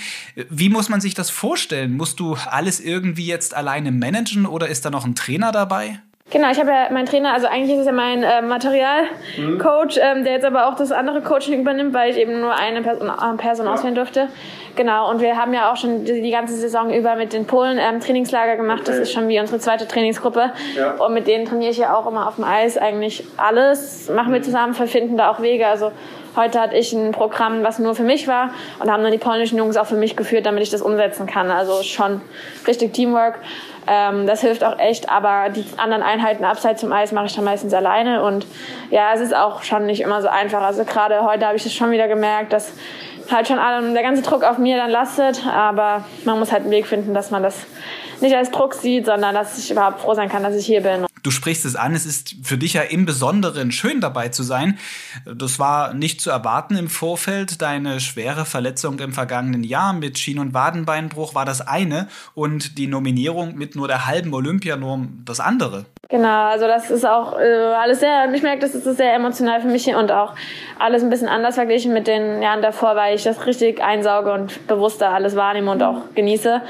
Wie 0.49 0.69
muss 0.69 0.89
man 0.89 1.01
sich 1.01 1.13
das 1.13 1.29
vorstellen? 1.29 1.95
Musst 1.95 2.19
du 2.19 2.35
alles 2.35 2.79
irgendwie 2.79 3.25
jetzt 3.25 3.53
alleine 3.53 3.91
managen 3.91 4.45
oder 4.45 4.67
ist 4.67 4.85
da 4.85 4.89
noch 4.89 5.05
ein 5.05 5.15
Trainer 5.15 5.51
dabei? 5.51 5.99
Genau, 6.31 6.51
ich 6.51 6.59
habe 6.59 6.69
ja 6.69 6.87
meinen 6.91 7.07
Trainer, 7.07 7.33
also 7.33 7.47
eigentlich 7.47 7.73
ist 7.73 7.79
es 7.79 7.85
ja 7.87 7.91
mein 7.91 8.21
äh, 8.21 8.41
Materialcoach, 8.41 9.95
mhm. 9.95 10.01
ähm, 10.01 10.23
der 10.23 10.33
jetzt 10.33 10.45
aber 10.45 10.67
auch 10.67 10.75
das 10.75 10.91
andere 10.91 11.21
Coaching 11.21 11.59
übernimmt, 11.59 11.93
weil 11.93 12.11
ich 12.11 12.17
eben 12.17 12.39
nur 12.39 12.53
eine 12.53 12.83
Person, 12.83 13.09
äh, 13.09 13.37
Person 13.37 13.65
ja. 13.65 13.73
auswählen 13.73 13.95
durfte. 13.95 14.27
Genau, 14.75 15.09
und 15.09 15.21
wir 15.21 15.35
haben 15.35 15.53
ja 15.53 15.71
auch 15.71 15.75
schon 15.75 16.05
die, 16.05 16.21
die 16.21 16.29
ganze 16.29 16.55
Saison 16.55 16.93
über 16.93 17.15
mit 17.15 17.33
den 17.33 17.45
Polen 17.45 17.79
ähm, 17.79 17.99
Trainingslager 17.99 18.57
gemacht. 18.57 18.81
Okay. 18.81 18.91
Das 18.91 18.99
ist 18.99 19.11
schon 19.11 19.27
wie 19.27 19.39
unsere 19.39 19.59
zweite 19.59 19.87
Trainingsgruppe. 19.87 20.51
Ja. 20.77 20.91
Und 20.91 21.13
mit 21.13 21.27
denen 21.27 21.45
trainiere 21.45 21.71
ich 21.71 21.77
ja 21.77 21.95
auch 21.95 22.05
immer 22.05 22.27
auf 22.27 22.35
dem 22.35 22.43
Eis 22.43 22.77
eigentlich 22.77 23.23
alles. 23.37 24.09
Machen 24.09 24.31
wir 24.31 24.39
mhm. 24.39 24.43
zusammen, 24.43 24.73
verfinden 24.75 25.17
da 25.17 25.31
auch 25.31 25.41
Wege. 25.41 25.67
Also 25.67 25.91
heute 26.39 26.59
hatte 26.59 26.75
ich 26.77 26.93
ein 26.93 27.11
Programm, 27.11 27.63
was 27.63 27.79
nur 27.79 27.95
für 27.95 28.03
mich 28.03 28.27
war 28.27 28.51
und 28.79 28.89
haben 28.89 29.03
dann 29.03 29.11
die 29.11 29.17
polnischen 29.17 29.57
Jungs 29.57 29.77
auch 29.77 29.85
für 29.85 29.95
mich 29.95 30.15
geführt, 30.15 30.45
damit 30.45 30.63
ich 30.63 30.69
das 30.69 30.81
umsetzen 30.81 31.27
kann. 31.27 31.51
Also 31.51 31.83
schon 31.83 32.21
richtig 32.65 32.93
Teamwork. 32.93 33.39
Ähm, 33.87 34.25
das 34.25 34.41
hilft 34.41 34.63
auch 34.63 34.79
echt, 34.79 35.09
aber 35.09 35.49
die 35.49 35.65
anderen 35.77 36.03
Einheiten 36.03 36.45
abseits 36.45 36.81
zum 36.81 36.91
Eis 36.91 37.11
mache 37.11 37.25
ich 37.25 37.35
dann 37.35 37.43
meistens 37.43 37.73
alleine 37.73 38.23
und 38.23 38.45
ja, 38.89 39.13
es 39.13 39.21
ist 39.21 39.35
auch 39.35 39.63
schon 39.63 39.85
nicht 39.85 40.01
immer 40.01 40.21
so 40.21 40.27
einfach. 40.27 40.61
Also 40.61 40.85
gerade 40.85 41.23
heute 41.23 41.45
habe 41.45 41.57
ich 41.57 41.65
es 41.65 41.73
schon 41.73 41.91
wieder 41.91 42.07
gemerkt, 42.07 42.53
dass 42.53 42.73
halt 43.31 43.47
schon 43.47 43.57
der 43.93 44.03
ganze 44.03 44.21
Druck 44.21 44.43
auf 44.43 44.57
mir 44.57 44.77
dann 44.77 44.89
lastet, 44.89 45.45
aber 45.45 46.05
man 46.23 46.39
muss 46.39 46.51
halt 46.51 46.63
einen 46.63 46.71
Weg 46.71 46.87
finden, 46.87 47.13
dass 47.13 47.31
man 47.31 47.43
das 47.43 47.65
nicht 48.21 48.35
als 48.35 48.51
Druck 48.51 48.73
sieht, 48.73 49.05
sondern 49.05 49.35
dass 49.35 49.57
ich 49.57 49.71
überhaupt 49.71 50.01
froh 50.01 50.13
sein 50.13 50.29
kann, 50.29 50.43
dass 50.43 50.55
ich 50.55 50.65
hier 50.65 50.81
bin. 50.81 51.08
Du 51.23 51.31
sprichst 51.31 51.65
es 51.65 51.75
an, 51.75 51.93
es 51.95 52.05
ist 52.05 52.35
für 52.43 52.57
dich 52.57 52.73
ja 52.73 52.81
im 52.81 53.05
Besonderen 53.05 53.71
schön 53.71 54.01
dabei 54.01 54.29
zu 54.29 54.43
sein. 54.43 54.77
Das 55.25 55.59
war 55.59 55.93
nicht 55.93 56.21
zu 56.21 56.29
erwarten 56.29 56.75
im 56.75 56.89
Vorfeld. 56.89 57.61
Deine 57.61 57.99
schwere 57.99 58.45
Verletzung 58.45 58.99
im 58.99 59.13
vergangenen 59.13 59.63
Jahr 59.63 59.93
mit 59.93 60.17
Schien- 60.17 60.39
und 60.39 60.53
Wadenbeinbruch 60.53 61.35
war 61.35 61.45
das 61.45 61.61
eine 61.61 62.07
und 62.33 62.77
die 62.77 62.87
Nominierung 62.87 63.55
mit 63.55 63.75
nur 63.75 63.87
der 63.87 64.05
halben 64.05 64.33
Olympianorm 64.33 65.21
das 65.25 65.39
andere. 65.39 65.85
Genau, 66.07 66.45
also 66.45 66.65
das 66.65 66.89
ist 66.89 67.05
auch 67.05 67.37
äh, 67.39 67.43
alles 67.43 67.99
sehr, 67.99 68.33
ich 68.33 68.41
merke, 68.41 68.61
das 68.61 68.73
ist 68.73 68.83
sehr 68.97 69.13
emotional 69.13 69.61
für 69.61 69.67
mich 69.67 69.93
und 69.93 70.11
auch 70.11 70.33
alles 70.79 71.03
ein 71.03 71.11
bisschen 71.11 71.27
anders 71.27 71.53
verglichen 71.53 71.93
mit 71.93 72.07
den 72.07 72.41
Jahren 72.41 72.63
davor, 72.63 72.95
weil 72.95 73.13
ich 73.13 73.23
das 73.23 73.45
richtig 73.45 73.83
einsauge 73.83 74.31
und 74.31 74.65
bewusster 74.65 75.11
alles 75.11 75.35
wahrnehme 75.35 75.69
und 75.69 75.83
auch 75.83 76.01
genieße. 76.15 76.61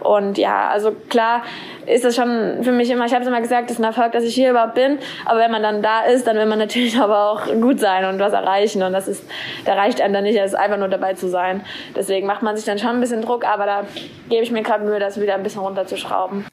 Und 0.00 0.36
ja, 0.36 0.68
also 0.68 0.96
klar 1.08 1.42
ist 1.86 2.04
das 2.04 2.16
schon 2.16 2.64
für 2.64 2.72
mich 2.72 2.90
immer, 2.90 3.06
ich 3.06 3.12
habe 3.12 3.22
es 3.22 3.28
immer 3.28 3.40
gesagt, 3.40 3.70
das 3.70 3.76
ist 3.76 3.78
ein 3.78 3.84
Erfolg, 3.84 4.12
dass 4.12 4.24
ich 4.24 4.34
hier 4.34 4.50
überhaupt 4.50 4.74
bin. 4.74 4.98
Aber 5.26 5.38
wenn 5.38 5.52
man 5.52 5.62
dann 5.62 5.80
da 5.80 6.00
ist, 6.00 6.26
dann 6.26 6.36
will 6.36 6.46
man 6.46 6.58
natürlich 6.58 6.96
aber 7.00 7.30
auch 7.30 7.46
gut 7.60 7.78
sein 7.78 8.04
und 8.04 8.18
was 8.18 8.32
erreichen. 8.32 8.82
Und 8.82 8.92
das 8.92 9.06
ist, 9.06 9.24
da 9.64 9.74
reicht 9.74 10.00
einem 10.00 10.12
dann 10.12 10.24
nicht, 10.24 10.36
es 10.36 10.54
einfach 10.54 10.76
nur 10.76 10.88
dabei 10.88 11.14
zu 11.14 11.28
sein. 11.28 11.64
Deswegen 11.94 12.26
macht 12.26 12.42
man 12.42 12.56
sich 12.56 12.64
dann 12.64 12.78
schon 12.78 12.90
ein 12.90 13.00
bisschen 13.00 13.22
Druck, 13.22 13.46
aber 13.46 13.64
da 13.64 13.84
gebe 14.28 14.42
ich 14.42 14.50
mir 14.50 14.62
gerade 14.62 14.84
Mühe, 14.84 14.98
das 14.98 15.20
wieder 15.20 15.34
ein 15.34 15.44
bisschen 15.44 15.62
runterzuschrauben. 15.62 16.46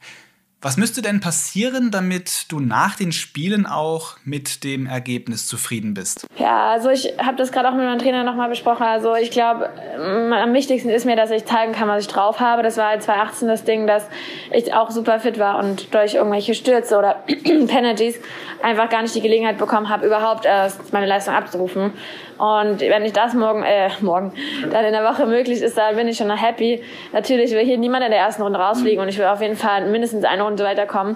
Was 0.65 0.77
müsste 0.77 1.03
denn 1.03 1.19
passieren, 1.19 1.91
damit 1.91 2.51
du 2.51 2.59
nach 2.59 2.95
den 2.95 3.11
Spielen 3.11 3.67
auch 3.67 4.17
mit 4.23 4.63
dem 4.63 4.87
Ergebnis 4.87 5.45
zufrieden 5.45 5.93
bist? 5.93 6.25
Ja, 6.39 6.71
also 6.71 6.89
ich 6.89 7.13
habe 7.19 7.37
das 7.37 7.51
gerade 7.51 7.69
auch 7.69 7.75
mit 7.75 7.85
meinem 7.85 7.99
Trainer 7.99 8.23
nochmal 8.23 8.49
besprochen. 8.49 8.81
Also 8.81 9.13
ich 9.13 9.29
glaube, 9.29 9.69
am 9.95 10.53
wichtigsten 10.55 10.89
ist 10.89 11.05
mir, 11.05 11.15
dass 11.15 11.29
ich 11.29 11.45
zeigen 11.45 11.73
kann, 11.73 11.87
was 11.87 12.01
ich 12.01 12.07
drauf 12.07 12.39
habe. 12.39 12.63
Das 12.63 12.77
war 12.77 12.87
halt 12.87 13.03
2018 13.03 13.47
das 13.47 13.63
Ding, 13.63 13.85
dass 13.85 14.07
ich 14.51 14.73
auch 14.73 14.89
super 14.89 15.19
fit 15.19 15.37
war 15.37 15.59
und 15.59 15.93
durch 15.93 16.15
irgendwelche 16.15 16.55
Stürze 16.55 16.97
oder 16.97 17.23
Penalties 17.43 18.19
einfach 18.63 18.89
gar 18.89 19.03
nicht 19.03 19.13
die 19.13 19.21
Gelegenheit 19.21 19.59
bekommen 19.59 19.89
habe, 19.89 20.07
überhaupt 20.07 20.45
erst 20.45 20.91
meine 20.91 21.05
Leistung 21.05 21.35
abzurufen. 21.35 21.93
Und 22.37 22.81
wenn 22.81 23.05
ich 23.05 23.13
das 23.13 23.33
morgen, 23.33 23.63
äh, 23.63 23.89
morgen, 24.01 24.33
dann 24.71 24.85
in 24.85 24.91
der 24.91 25.03
Woche 25.03 25.25
möglich 25.25 25.61
ist, 25.61 25.77
dann 25.77 25.95
bin 25.95 26.07
ich 26.07 26.17
schon 26.17 26.29
happy. 26.29 26.83
Natürlich 27.13 27.51
will 27.51 27.63
hier 27.63 27.77
niemand 27.77 28.03
in 28.03 28.11
der 28.11 28.19
ersten 28.19 28.41
Runde 28.41 28.59
rausfliegen 28.59 29.01
und 29.01 29.07
ich 29.07 29.17
will 29.17 29.25
auf 29.25 29.41
jeden 29.41 29.55
Fall 29.55 29.87
mindestens 29.87 30.25
eine 30.25 30.43
Runde 30.43 30.63
weiterkommen. 30.63 31.15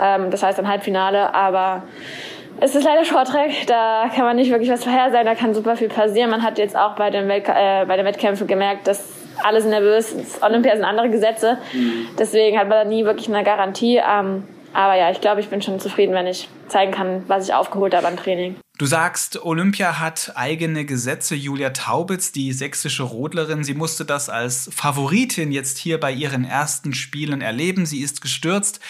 Ähm, 0.00 0.30
das 0.30 0.42
heißt 0.42 0.58
ein 0.58 0.68
Halbfinale, 0.68 1.34
aber 1.34 1.82
es 2.60 2.74
ist 2.74 2.84
leider 2.84 3.04
Shorttrack, 3.04 3.50
da 3.66 4.08
kann 4.14 4.24
man 4.24 4.36
nicht 4.36 4.50
wirklich 4.50 4.70
was 4.70 4.82
vorhersagen, 4.82 5.26
da 5.26 5.34
kann 5.34 5.52
super 5.52 5.76
viel 5.76 5.88
passieren. 5.88 6.30
Man 6.30 6.42
hat 6.42 6.56
jetzt 6.58 6.76
auch 6.76 6.94
bei 6.94 7.10
den, 7.10 7.28
Welt 7.28 7.44
äh, 7.48 7.84
bei 7.84 7.96
den 7.96 8.06
Wettkämpfen 8.06 8.46
gemerkt, 8.46 8.86
dass 8.86 9.12
alle 9.42 9.60
sind 9.60 9.70
nervös. 9.70 10.14
Olympia 10.40 10.74
sind 10.74 10.84
andere 10.84 11.10
Gesetze. 11.10 11.58
Mhm. 11.74 12.08
Deswegen 12.18 12.58
hat 12.58 12.68
man 12.68 12.78
da 12.78 12.84
nie 12.84 13.04
wirklich 13.04 13.28
eine 13.28 13.44
Garantie. 13.44 13.96
Ähm, 13.96 14.44
aber 14.72 14.94
ja, 14.94 15.10
ich 15.10 15.20
glaube, 15.20 15.40
ich 15.40 15.48
bin 15.48 15.60
schon 15.60 15.80
zufrieden, 15.80 16.14
wenn 16.14 16.26
ich 16.26 16.48
zeigen 16.68 16.92
kann, 16.92 17.24
was 17.28 17.48
ich 17.48 17.54
aufgeholt 17.54 17.94
habe 17.94 18.06
am 18.06 18.16
Training. 18.16 18.56
Du 18.78 18.84
sagst, 18.84 19.42
Olympia 19.42 20.00
hat 20.00 20.32
eigene 20.34 20.84
Gesetze. 20.84 21.34
Julia 21.34 21.70
Taubitz, 21.70 22.32
die 22.32 22.52
sächsische 22.52 23.04
Rodlerin, 23.04 23.64
sie 23.64 23.72
musste 23.72 24.04
das 24.04 24.28
als 24.28 24.68
Favoritin 24.70 25.50
jetzt 25.50 25.78
hier 25.78 25.98
bei 25.98 26.12
ihren 26.12 26.44
ersten 26.44 26.92
Spielen 26.92 27.40
erleben. 27.40 27.86
Sie 27.86 28.00
ist 28.00 28.20
gestürzt 28.20 28.80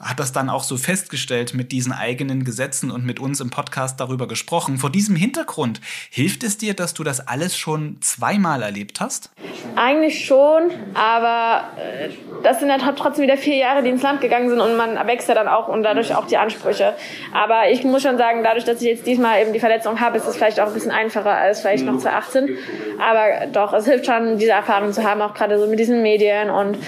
hat 0.00 0.18
das 0.18 0.32
dann 0.32 0.50
auch 0.50 0.64
so 0.64 0.76
festgestellt 0.76 1.54
mit 1.54 1.70
diesen 1.70 1.92
eigenen 1.92 2.44
Gesetzen 2.44 2.90
und 2.90 3.06
mit 3.06 3.20
uns 3.20 3.40
im 3.40 3.50
Podcast 3.50 4.00
darüber 4.00 4.26
gesprochen. 4.26 4.78
Vor 4.78 4.90
diesem 4.90 5.14
Hintergrund, 5.14 5.80
hilft 6.10 6.42
es 6.42 6.58
dir, 6.58 6.74
dass 6.74 6.94
du 6.94 7.04
das 7.04 7.26
alles 7.26 7.56
schon 7.56 7.98
zweimal 8.00 8.62
erlebt 8.62 9.00
hast? 9.00 9.30
Eigentlich 9.76 10.26
schon, 10.26 10.72
aber 10.94 11.68
äh, 11.78 12.08
das 12.42 12.58
sind 12.58 12.70
ja 12.70 12.78
trotzdem 12.78 13.22
wieder 13.22 13.36
vier 13.36 13.56
Jahre, 13.56 13.84
die 13.84 13.90
ins 13.90 14.02
Land 14.02 14.20
gegangen 14.20 14.50
sind 14.50 14.60
und 14.60 14.76
man 14.76 14.94
wächst 15.06 15.28
ja 15.28 15.34
dann 15.34 15.46
auch 15.46 15.68
und 15.68 15.84
dadurch 15.84 16.14
auch 16.14 16.26
die 16.26 16.38
Ansprüche. 16.38 16.94
Aber 17.32 17.70
ich 17.70 17.84
muss 17.84 18.02
schon 18.02 18.18
sagen, 18.18 18.42
dadurch, 18.42 18.64
dass 18.64 18.82
ich 18.82 18.88
jetzt 18.88 19.06
diesmal 19.06 19.42
eben 19.42 19.52
die 19.52 19.60
Verletzung 19.60 20.00
habe, 20.00 20.16
ist 20.16 20.26
es 20.26 20.36
vielleicht 20.36 20.58
auch 20.58 20.66
ein 20.66 20.74
bisschen 20.74 20.90
einfacher 20.90 21.32
als 21.32 21.60
vielleicht 21.60 21.84
noch 21.84 21.98
2018. 21.98 22.58
Aber 23.00 23.46
doch, 23.46 23.72
es 23.72 23.86
hilft 23.86 24.06
schon, 24.06 24.38
diese 24.38 24.52
Erfahrung 24.52 24.92
zu 24.92 25.04
haben, 25.04 25.22
auch 25.22 25.34
gerade 25.34 25.58
so 25.58 25.68
mit 25.68 25.78
diesen 25.78 26.02
Medien 26.02 26.50
und 26.50 26.78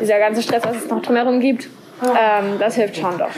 dieser 0.00 0.18
ganze 0.18 0.42
Stress, 0.42 0.64
was 0.64 0.76
es 0.76 0.88
noch 0.88 1.00
drumherum 1.00 1.38
gibt. 1.38 1.68
Ähm, 2.02 2.58
das 2.58 2.74
hilft 2.74 2.96
schon 2.96 3.18
doch. 3.18 3.30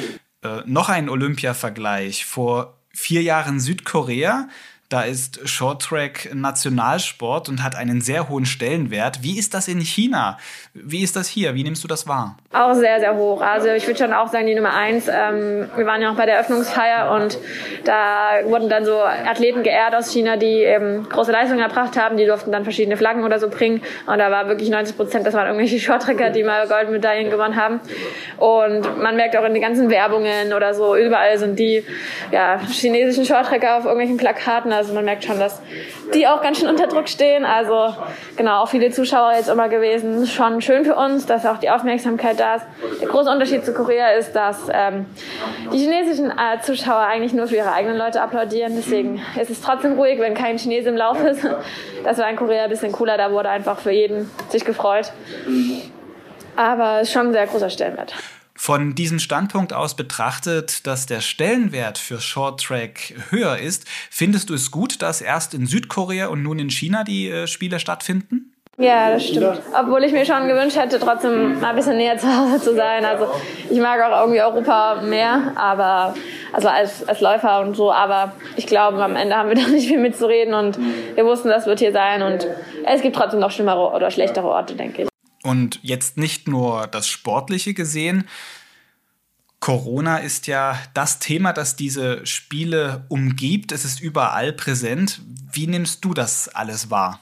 Äh, 0.43 0.63
noch 0.67 0.89
ein 0.89 1.09
Olympia-Vergleich. 1.09 2.25
Vor 2.25 2.79
vier 2.93 3.23
Jahren 3.23 3.61
Südkorea 3.61 4.49
da 4.89 5.03
ist 5.03 5.47
Shorttrack 5.47 6.31
Nationalsport 6.35 7.51
und 7.51 7.63
hat 7.63 7.77
einen 7.77 8.01
sehr 8.01 8.31
hohen 8.31 8.47
Stellenwert. 8.47 9.23
Wie 9.23 9.39
ist 9.39 9.53
das 9.53 9.69
in 9.69 9.81
China? 9.81 10.39
Wie 10.73 11.03
ist 11.03 11.15
das 11.15 11.29
hier? 11.29 11.55
Wie 11.55 11.63
nimmst 11.63 11.85
du 11.85 11.89
das 11.89 12.09
wahr? 12.09 12.39
Auch 12.55 12.73
sehr, 12.73 12.99
sehr 12.99 13.15
hoch. 13.15 13.43
Also 13.43 13.69
ich 13.69 13.87
würde 13.87 13.99
schon 13.99 14.15
auch 14.15 14.29
sagen, 14.29 14.47
die 14.47 14.55
Nummer 14.55 14.73
eins. 14.73 15.07
Ähm, 15.07 15.69
wir 15.77 15.85
waren 15.85 16.01
ja 16.01 16.11
auch 16.11 16.17
bei 16.17 16.25
der 16.25 16.37
Eröffnungsfeier 16.37 17.13
und 17.13 17.39
da 17.85 18.39
wurden 18.45 18.71
dann 18.71 18.87
so 18.87 18.99
Athleten 18.99 19.63
geehrt 19.63 19.95
aus 19.95 20.11
China, 20.11 20.39
die 20.39 20.63
eben 20.63 21.07
große 21.07 21.33
Leistungen 21.33 21.61
erbracht 21.61 21.99
haben. 21.99 22.17
Die 22.17 22.25
durften 22.25 22.51
dann 22.51 22.65
verschiedene 22.65 22.97
Flaggen 22.97 23.25
oder 23.25 23.39
so 23.39 23.51
bringen. 23.51 23.83
Und 24.07 24.19
da 24.19 24.31
war 24.31 24.49
wirklich 24.49 24.71
90 24.71 24.97
Prozent, 24.97 25.27
das 25.27 25.35
waren 25.35 25.49
irgendwelche 25.49 25.79
Shorttracker, 25.85 26.31
die 26.31 26.45
mal 26.45 26.67
Goldmedaillen 26.67 27.29
gewonnen 27.29 27.57
haben. 27.57 27.81
Und 28.39 29.03
man 29.03 29.17
merkt 29.17 29.37
auch 29.37 29.45
in 29.45 29.53
den 29.53 29.63
ganzen 29.63 29.91
Werbungen 29.91 30.55
oder 30.55 30.73
so, 30.73 30.97
überall 30.97 31.37
sind 31.37 31.59
die 31.59 31.85
ja, 32.31 32.59
chinesischen 32.71 33.27
Shorttracker 33.27 33.77
auf 33.77 33.85
irgendwelchen 33.85 34.17
Plakaten. 34.17 34.73
Also 34.79 34.95
man 34.95 35.05
merkt 35.05 35.25
schon, 35.25 35.39
dass 35.39 35.61
die 36.15 36.27
auch 36.27 36.41
ganz 36.41 36.61
schön 36.61 36.69
unter 36.69 36.87
Druck 36.87 37.09
stehen. 37.09 37.45
Also 37.45 37.95
genau, 38.37 38.63
auch 38.63 38.69
viele 38.69 38.91
Zuschauer 38.91 39.33
jetzt 39.35 39.49
immer 39.49 39.69
gewesen. 39.69 40.27
Schon 40.27 40.63
schön 40.63 40.85
für 40.85 40.95
uns, 40.95 41.27
dass 41.27 41.45
auch 41.45 41.59
die 41.59 41.69
Aufmerksamkeit 41.69 42.39
da 42.39 42.57
ist. 42.57 42.67
Der 43.01 43.09
große 43.09 43.31
Unterschied 43.31 43.65
zu 43.65 43.75
Korea 43.75 44.11
ist, 44.13 44.33
dass 44.33 44.69
ähm, 44.73 45.07
die 45.73 45.79
chinesischen 45.79 46.31
äh, 46.31 46.61
Zuschauer 46.63 47.01
eigentlich 47.01 47.33
nur 47.33 47.49
für 47.49 47.57
ihre 47.57 47.73
eigenen 47.73 47.99
Leute 47.99 48.23
applaudieren. 48.23 48.75
Deswegen 48.77 49.21
ist 49.41 49.51
es 49.51 49.61
trotzdem 49.61 49.95
ruhig, 49.95 50.21
wenn 50.21 50.35
kein 50.35 50.59
Chinese 50.59 50.89
im 50.89 50.97
Lauf 50.97 51.23
ist. 51.25 51.45
Das 52.05 52.19
war 52.19 52.31
in 52.31 52.37
Korea 52.37 52.65
ein 52.65 52.71
bisschen 52.71 52.93
cooler. 52.93 53.19
Da 53.19 53.33
wurde 53.33 53.51
einfach 53.51 53.79
für 53.79 53.91
jeden 53.91 54.31
sich 54.49 54.65
gefreut. 54.65 55.13
Aber 56.57 57.01
es 57.01 57.09
ist 57.09 57.13
schon 57.13 57.29
ein 57.29 57.33
sehr 57.33 57.47
großer 57.47 57.71
Stellenwert. 57.71 58.15
Von 58.61 58.97
diesem 58.97 59.21
Standpunkt 59.21 59.73
aus 59.73 59.95
betrachtet, 59.95 60.85
dass 60.89 61.07
der 61.07 61.21
Stellenwert 61.21 61.97
für 61.97 62.21
Short 62.21 62.61
Track 62.61 63.15
höher 63.31 63.57
ist, 63.57 63.87
findest 64.11 64.51
du 64.51 64.55
es 64.55 64.73
gut, 64.73 65.01
dass 65.01 65.21
erst 65.21 65.55
in 65.55 65.67
Südkorea 65.67 66.27
und 66.27 66.43
nun 66.43 66.59
in 66.59 66.69
China 66.69 67.05
die 67.05 67.31
äh, 67.31 67.47
Spiele 67.47 67.79
stattfinden? 67.79 68.53
Ja, 68.77 69.11
das 69.11 69.29
stimmt. 69.29 69.61
Obwohl 69.81 70.03
ich 70.03 70.13
mir 70.13 70.27
schon 70.27 70.49
gewünscht 70.49 70.77
hätte, 70.77 70.99
trotzdem 70.99 71.61
mal 71.61 71.71
ein 71.71 71.77
bisschen 71.77 71.97
näher 71.97 72.19
zu 72.19 72.27
Hause 72.27 72.61
zu 72.61 72.75
sein. 72.75 73.05
Also 73.05 73.29
ich 73.71 73.79
mag 73.79 74.01
auch 74.03 74.23
irgendwie 74.23 74.43
Europa 74.43 75.03
mehr, 75.03 75.53
aber 75.55 76.15
also 76.53 76.69
als, 76.69 77.09
als 77.09 77.21
Läufer 77.21 77.61
und 77.61 77.77
so. 77.77 77.93
Aber 77.93 78.33
ich 78.57 78.67
glaube, 78.67 79.03
am 79.03 79.15
Ende 79.15 79.37
haben 79.37 79.51
wir 79.51 79.57
da 79.63 79.69
nicht 79.69 79.87
viel 79.87 80.01
mitzureden 80.01 80.55
und 80.55 80.81
wir 81.15 81.25
wussten, 81.25 81.49
das 81.49 81.67
wird 81.67 81.79
hier 81.79 81.93
sein. 81.93 82.23
Und 82.23 82.49
es 82.85 83.03
gibt 83.03 83.15
trotzdem 83.15 83.39
noch 83.39 83.53
schlimmere 83.53 83.93
oder 83.93 84.11
schlechtere 84.11 84.49
Orte, 84.49 84.75
denke 84.75 85.03
ich. 85.03 85.09
Und 85.49 85.81
jetzt 85.83 86.19
nicht 86.19 86.47
nur 86.47 86.87
das 86.89 87.09
Sportliche 87.09 87.73
gesehen. 87.73 88.29
Corona 89.61 90.19
ist 90.19 90.47
ja 90.47 90.79
das 90.93 91.21
Thema, 91.21 91.55
das 91.55 91.75
diese 91.75 92.27
Spiele 92.27 93.07
umgibt. 93.09 93.73
Es 93.73 93.87
ist 93.87 93.99
überall 93.99 94.53
präsent. 94.53 95.23
Wie 95.51 95.67
nimmst 95.67 96.05
du 96.05 96.13
das 96.13 96.49
alles 96.51 96.91
wahr? 96.91 97.21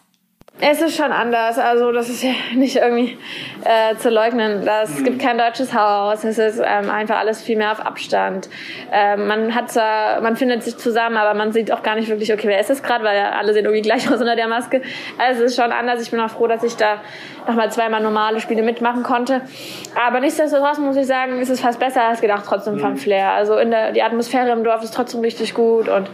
Es 0.58 0.80
ist 0.80 0.96
schon 0.96 1.12
anders. 1.12 1.58
Also 1.58 1.92
das 1.92 2.08
ist 2.08 2.22
ja 2.22 2.30
nicht 2.54 2.76
irgendwie 2.76 3.18
äh, 3.64 3.94
zu 3.96 4.08
leugnen. 4.08 4.64
Das, 4.64 4.90
es 4.90 5.04
gibt 5.04 5.20
kein 5.20 5.36
deutsches 5.36 5.74
Haus. 5.74 6.24
Es 6.24 6.38
ist 6.38 6.62
ähm, 6.64 6.88
einfach 6.88 7.18
alles 7.18 7.42
viel 7.42 7.58
mehr 7.58 7.72
auf 7.72 7.80
Abstand. 7.84 8.48
Ähm, 8.90 9.26
man 9.26 9.54
hat 9.54 9.70
zwar, 9.70 10.22
man 10.22 10.36
findet 10.36 10.62
sich 10.62 10.78
zusammen, 10.78 11.18
aber 11.18 11.34
man 11.34 11.52
sieht 11.52 11.70
auch 11.72 11.82
gar 11.82 11.94
nicht 11.94 12.08
wirklich, 12.08 12.32
okay, 12.32 12.48
wer 12.48 12.58
ist 12.58 12.70
es 12.70 12.82
gerade, 12.82 13.04
weil 13.04 13.18
ja 13.18 13.32
alle 13.32 13.52
sehen 13.52 13.66
irgendwie 13.66 13.82
gleich 13.82 14.08
aus 14.10 14.18
unter 14.18 14.34
der 14.34 14.48
Maske. 14.48 14.80
Also 15.18 15.44
es 15.44 15.52
ist 15.52 15.62
schon 15.62 15.72
anders. 15.72 16.00
Ich 16.00 16.10
bin 16.10 16.20
auch 16.20 16.30
froh, 16.30 16.46
dass 16.46 16.62
ich 16.62 16.76
da 16.76 17.02
nochmal 17.46 17.70
zweimal 17.70 18.00
normale 18.00 18.40
Spiele 18.40 18.62
mitmachen 18.62 19.02
konnte. 19.02 19.42
Aber 20.06 20.20
nichtsdestotrotz 20.20 20.78
muss 20.78 20.96
ich 20.96 21.06
sagen, 21.06 21.38
ist 21.38 21.50
es 21.50 21.60
fast 21.60 21.78
besser 21.78 22.04
als 22.04 22.22
gedacht 22.22 22.44
trotzdem 22.46 22.78
vom 22.78 22.96
Flair. 22.96 23.32
Also 23.32 23.58
in 23.58 23.70
der, 23.70 23.92
die 23.92 24.02
Atmosphäre 24.02 24.50
im 24.52 24.64
Dorf 24.64 24.82
ist 24.82 24.94
trotzdem 24.94 25.20
richtig 25.20 25.52
gut 25.52 25.90
und 25.90 26.08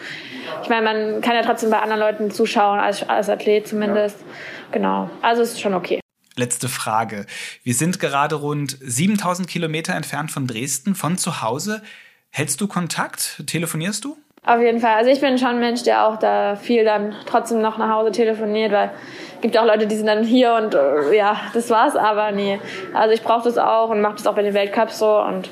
ich 0.63 0.69
meine, 0.69 0.83
man 0.83 1.21
kann 1.21 1.35
ja 1.35 1.43
trotzdem 1.43 1.71
bei 1.71 1.81
anderen 1.81 2.01
Leuten 2.01 2.31
zuschauen, 2.31 2.79
als, 2.79 3.09
als 3.09 3.29
Athlet 3.29 3.69
zumindest. 3.69 4.21
Ja. 4.21 4.27
Genau. 4.73 5.11
Also 5.21 5.43
ist 5.43 5.61
schon 5.61 5.75
okay. 5.75 6.01
Letzte 6.37 6.69
Frage. 6.69 7.27
Wir 7.63 7.75
sind 7.75 8.01
gerade 8.01 8.37
rund 8.37 8.77
7000 8.81 9.47
Kilometer 9.49 9.95
entfernt 9.95 10.31
von 10.31 10.47
Dresden, 10.47 10.95
von 10.95 11.19
zu 11.19 11.43
Hause. 11.43 11.83
Hältst 12.31 12.61
du 12.61 12.69
Kontakt? 12.69 13.43
Telefonierst 13.47 14.05
du? 14.05 14.17
Auf 14.45 14.61
jeden 14.61 14.81
Fall. 14.81 14.95
Also 14.95 15.11
ich 15.11 15.21
bin 15.21 15.39
schon 15.39 15.49
ein 15.49 15.61
Mensch, 15.61 15.85
der 15.85 16.07
auch 16.07 16.17
da 16.17 16.57
viel 16.57 16.85
dann 16.85 17.15
trotzdem 17.27 17.61
noch 17.61 17.79
nach 17.79 17.91
Hause 17.91 18.11
telefoniert, 18.11 18.73
weil 18.73 18.91
es 19.37 19.41
gibt 19.41 19.57
auch 19.57 19.65
Leute, 19.65 19.87
die 19.87 19.95
sind 19.95 20.07
dann 20.07 20.25
hier 20.25 20.55
und 20.55 20.75
äh, 20.75 21.17
ja, 21.17 21.37
das 21.53 21.71
war's. 21.71 21.95
Aber 21.95 22.33
nee, 22.33 22.59
also 22.93 23.13
ich 23.13 23.23
brauche 23.23 23.45
das 23.45 23.59
auch 23.59 23.91
und 23.91 24.01
mache 24.01 24.15
das 24.17 24.27
auch 24.27 24.35
bei 24.35 24.43
den 24.43 24.55
Weltcups 24.55 24.99
so 24.99 25.21
und 25.21 25.51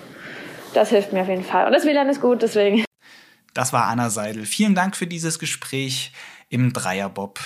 das 0.74 0.90
hilft 0.90 1.12
mir 1.12 1.20
auf 1.20 1.28
jeden 1.28 1.44
Fall. 1.44 1.66
Und 1.66 1.72
das 1.72 1.84
WLAN 1.84 2.08
ist 2.08 2.20
gut, 2.20 2.42
deswegen. 2.42 2.84
Das 3.54 3.72
war 3.72 3.86
Anna 3.86 4.10
Seidel. 4.10 4.46
Vielen 4.46 4.74
Dank 4.74 4.96
für 4.96 5.06
dieses 5.06 5.38
Gespräch 5.38 6.12
im 6.48 6.72
Dreierbob. 6.72 7.40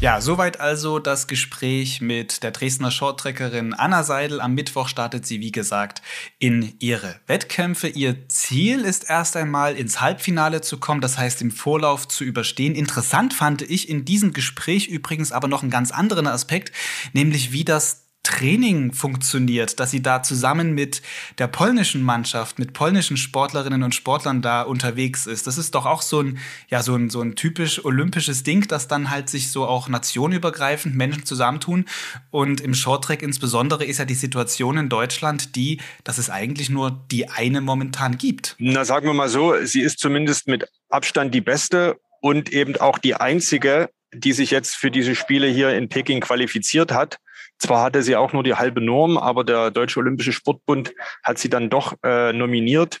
Ja, 0.00 0.22
soweit 0.22 0.60
also 0.60 0.98
das 0.98 1.26
Gespräch 1.26 2.00
mit 2.00 2.42
der 2.42 2.52
Dresdner 2.52 2.90
Shorttreckerin 2.90 3.74
Anna 3.74 4.02
Seidel. 4.02 4.40
Am 4.40 4.54
Mittwoch 4.54 4.88
startet 4.88 5.26
sie, 5.26 5.40
wie 5.40 5.52
gesagt, 5.52 6.00
in 6.38 6.72
ihre 6.78 7.20
Wettkämpfe. 7.26 7.88
Ihr 7.88 8.26
Ziel 8.28 8.80
ist 8.80 9.10
erst 9.10 9.36
einmal 9.36 9.76
ins 9.76 10.00
Halbfinale 10.00 10.62
zu 10.62 10.78
kommen, 10.78 11.02
das 11.02 11.18
heißt 11.18 11.42
im 11.42 11.50
Vorlauf 11.50 12.08
zu 12.08 12.24
überstehen. 12.24 12.74
Interessant 12.74 13.34
fand 13.34 13.60
ich 13.60 13.90
in 13.90 14.06
diesem 14.06 14.32
Gespräch 14.32 14.88
übrigens 14.88 15.32
aber 15.32 15.48
noch 15.48 15.60
einen 15.60 15.70
ganz 15.70 15.90
anderen 15.90 16.26
Aspekt, 16.26 16.72
nämlich 17.12 17.52
wie 17.52 17.64
das 17.64 18.09
Training 18.22 18.92
funktioniert, 18.92 19.80
dass 19.80 19.90
sie 19.90 20.02
da 20.02 20.22
zusammen 20.22 20.72
mit 20.72 21.00
der 21.38 21.46
polnischen 21.46 22.02
Mannschaft, 22.02 22.58
mit 22.58 22.72
polnischen 22.72 23.16
Sportlerinnen 23.16 23.82
und 23.82 23.94
Sportlern 23.94 24.42
da 24.42 24.62
unterwegs 24.62 25.26
ist. 25.26 25.46
Das 25.46 25.56
ist 25.56 25.74
doch 25.74 25.86
auch 25.86 26.02
so 26.02 26.20
ein, 26.20 26.38
ja, 26.68 26.82
so 26.82 26.94
ein, 26.94 27.08
so 27.08 27.22
ein 27.22 27.34
typisch 27.34 27.84
olympisches 27.84 28.42
Ding, 28.42 28.68
dass 28.68 28.88
dann 28.88 29.10
halt 29.10 29.30
sich 29.30 29.50
so 29.50 29.66
auch 29.66 29.88
nationübergreifend 29.88 30.94
Menschen 30.94 31.24
zusammentun. 31.24 31.86
Und 32.30 32.60
im 32.60 32.74
Shorttrack 32.74 33.22
insbesondere 33.22 33.84
ist 33.84 33.98
ja 33.98 34.04
die 34.04 34.14
Situation 34.14 34.76
in 34.76 34.88
Deutschland 34.88 35.56
die, 35.56 35.80
dass 36.04 36.18
es 36.18 36.28
eigentlich 36.28 36.68
nur 36.68 37.04
die 37.10 37.28
eine 37.28 37.60
momentan 37.60 38.18
gibt. 38.18 38.54
Na, 38.58 38.84
sagen 38.84 39.06
wir 39.06 39.14
mal 39.14 39.30
so, 39.30 39.54
sie 39.64 39.80
ist 39.80 39.98
zumindest 39.98 40.46
mit 40.46 40.68
Abstand 40.90 41.34
die 41.34 41.40
beste 41.40 41.98
und 42.20 42.52
eben 42.52 42.76
auch 42.76 42.98
die 42.98 43.14
einzige, 43.14 43.88
die 44.12 44.32
sich 44.32 44.50
jetzt 44.50 44.74
für 44.74 44.90
diese 44.90 45.14
Spiele 45.14 45.46
hier 45.46 45.70
in 45.76 45.88
Peking 45.88 46.20
qualifiziert 46.20 46.92
hat. 46.92 47.18
Zwar 47.60 47.82
hatte 47.82 48.02
sie 48.02 48.16
auch 48.16 48.32
nur 48.32 48.42
die 48.42 48.54
halbe 48.54 48.80
Norm, 48.80 49.18
aber 49.18 49.44
der 49.44 49.70
Deutsche 49.70 50.00
Olympische 50.00 50.32
Sportbund 50.32 50.94
hat 51.22 51.38
sie 51.38 51.50
dann 51.50 51.68
doch 51.68 51.94
äh, 52.02 52.32
nominiert, 52.32 53.00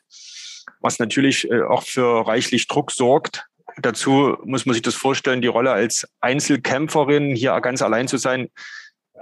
was 0.80 0.98
natürlich 0.98 1.50
äh, 1.50 1.62
auch 1.62 1.82
für 1.82 2.26
reichlich 2.26 2.68
Druck 2.68 2.90
sorgt. 2.92 3.46
Dazu 3.78 4.36
muss 4.44 4.66
man 4.66 4.74
sich 4.74 4.82
das 4.82 4.94
vorstellen, 4.94 5.40
die 5.40 5.48
Rolle 5.48 5.72
als 5.72 6.06
Einzelkämpferin 6.20 7.34
hier 7.34 7.58
ganz 7.62 7.80
allein 7.80 8.06
zu 8.06 8.18
sein 8.18 8.48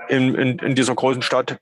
in, 0.09 0.35
in, 0.35 0.59
in 0.59 0.75
dieser 0.75 0.97
großen 0.97 1.23
Stadt. 1.23 1.59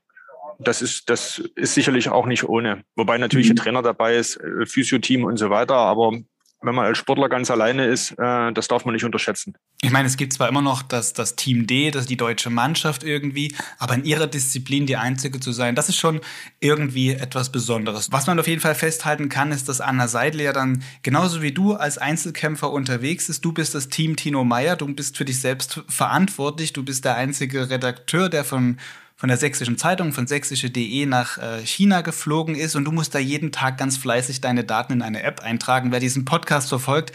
Das 0.57 0.81
ist, 0.81 1.07
das 1.11 1.37
ist 1.55 1.75
sicherlich 1.75 2.09
auch 2.09 2.25
nicht 2.25 2.45
ohne. 2.45 2.83
Wobei 2.95 3.19
natürlich 3.19 3.47
mhm. 3.47 3.53
ein 3.53 3.57
Trainer 3.57 3.81
dabei 3.83 4.15
ist, 4.15 4.37
äh, 4.37 4.65
Physio-Team 4.65 5.23
und 5.23 5.37
so 5.37 5.51
weiter. 5.51 5.75
Aber 5.75 6.13
wenn 6.61 6.73
man 6.73 6.85
als 6.85 6.97
Sportler 6.97 7.29
ganz 7.29 7.51
alleine 7.51 7.85
ist, 7.85 8.11
äh, 8.11 8.51
das 8.51 8.67
darf 8.67 8.83
man 8.85 8.93
nicht 8.93 9.05
unterschätzen. 9.05 9.55
Ich 9.81 9.91
meine, 9.91 10.07
es 10.07 10.17
gibt 10.17 10.33
zwar 10.33 10.49
immer 10.49 10.63
noch 10.63 10.81
das, 10.81 11.13
das 11.13 11.35
Team 11.35 11.67
D, 11.67 11.91
das 11.91 12.07
die 12.07 12.17
deutsche 12.17 12.49
Mannschaft 12.49 13.03
irgendwie, 13.03 13.55
aber 13.77 13.93
in 13.93 14.03
ihrer 14.05 14.25
Disziplin 14.25 14.87
die 14.87 14.97
einzige 14.97 15.39
zu 15.39 15.51
sein, 15.51 15.75
das 15.75 15.89
ist 15.89 15.97
schon 15.97 16.19
irgendwie 16.59 17.11
etwas 17.11 17.51
Besonderes. 17.51 18.11
Was 18.11 18.25
man 18.25 18.39
auf 18.39 18.47
jeden 18.47 18.61
Fall 18.61 18.73
festhalten 18.73 19.29
kann, 19.29 19.51
ist, 19.51 19.69
dass 19.69 19.81
Anna 19.81 20.07
Seidel 20.07 20.41
ja 20.41 20.53
dann 20.53 20.83
genauso 21.03 21.43
wie 21.43 21.51
du 21.51 21.75
als 21.75 21.99
Einzelkämpfer 21.99 22.71
unterwegs 22.71 23.29
ist. 23.29 23.45
Du 23.45 23.51
bist 23.51 23.75
das 23.75 23.89
Team 23.89 24.15
Tino 24.15 24.43
Meyer, 24.43 24.75
du 24.75 24.87
bist 24.87 25.15
für 25.15 25.25
dich 25.25 25.39
selbst 25.39 25.83
verantwortlich, 25.87 26.73
du 26.73 26.83
bist 26.83 27.05
der 27.05 27.15
einzige 27.15 27.69
Redakteur, 27.69 28.29
der 28.29 28.43
von 28.43 28.77
von 29.17 29.29
der 29.29 29.37
sächsischen 29.37 29.79
Zeitung, 29.79 30.13
von 30.13 30.27
sächsische.de 30.27 31.07
nach 31.07 31.39
äh, 31.39 31.65
China 31.65 32.01
geflogen 32.01 32.53
ist 32.53 32.75
und 32.75 32.85
du 32.85 32.91
musst 32.91 33.15
da 33.15 33.19
jeden 33.19 33.51
Tag 33.51 33.79
ganz 33.79 33.97
fleißig 33.97 34.41
deine 34.41 34.63
Daten 34.63 34.93
in 34.93 35.01
eine 35.01 35.23
App 35.23 35.41
eintragen. 35.41 35.91
Wer 35.91 35.99
diesen 35.99 36.23
Podcast 36.23 36.69
verfolgt, 36.69 37.11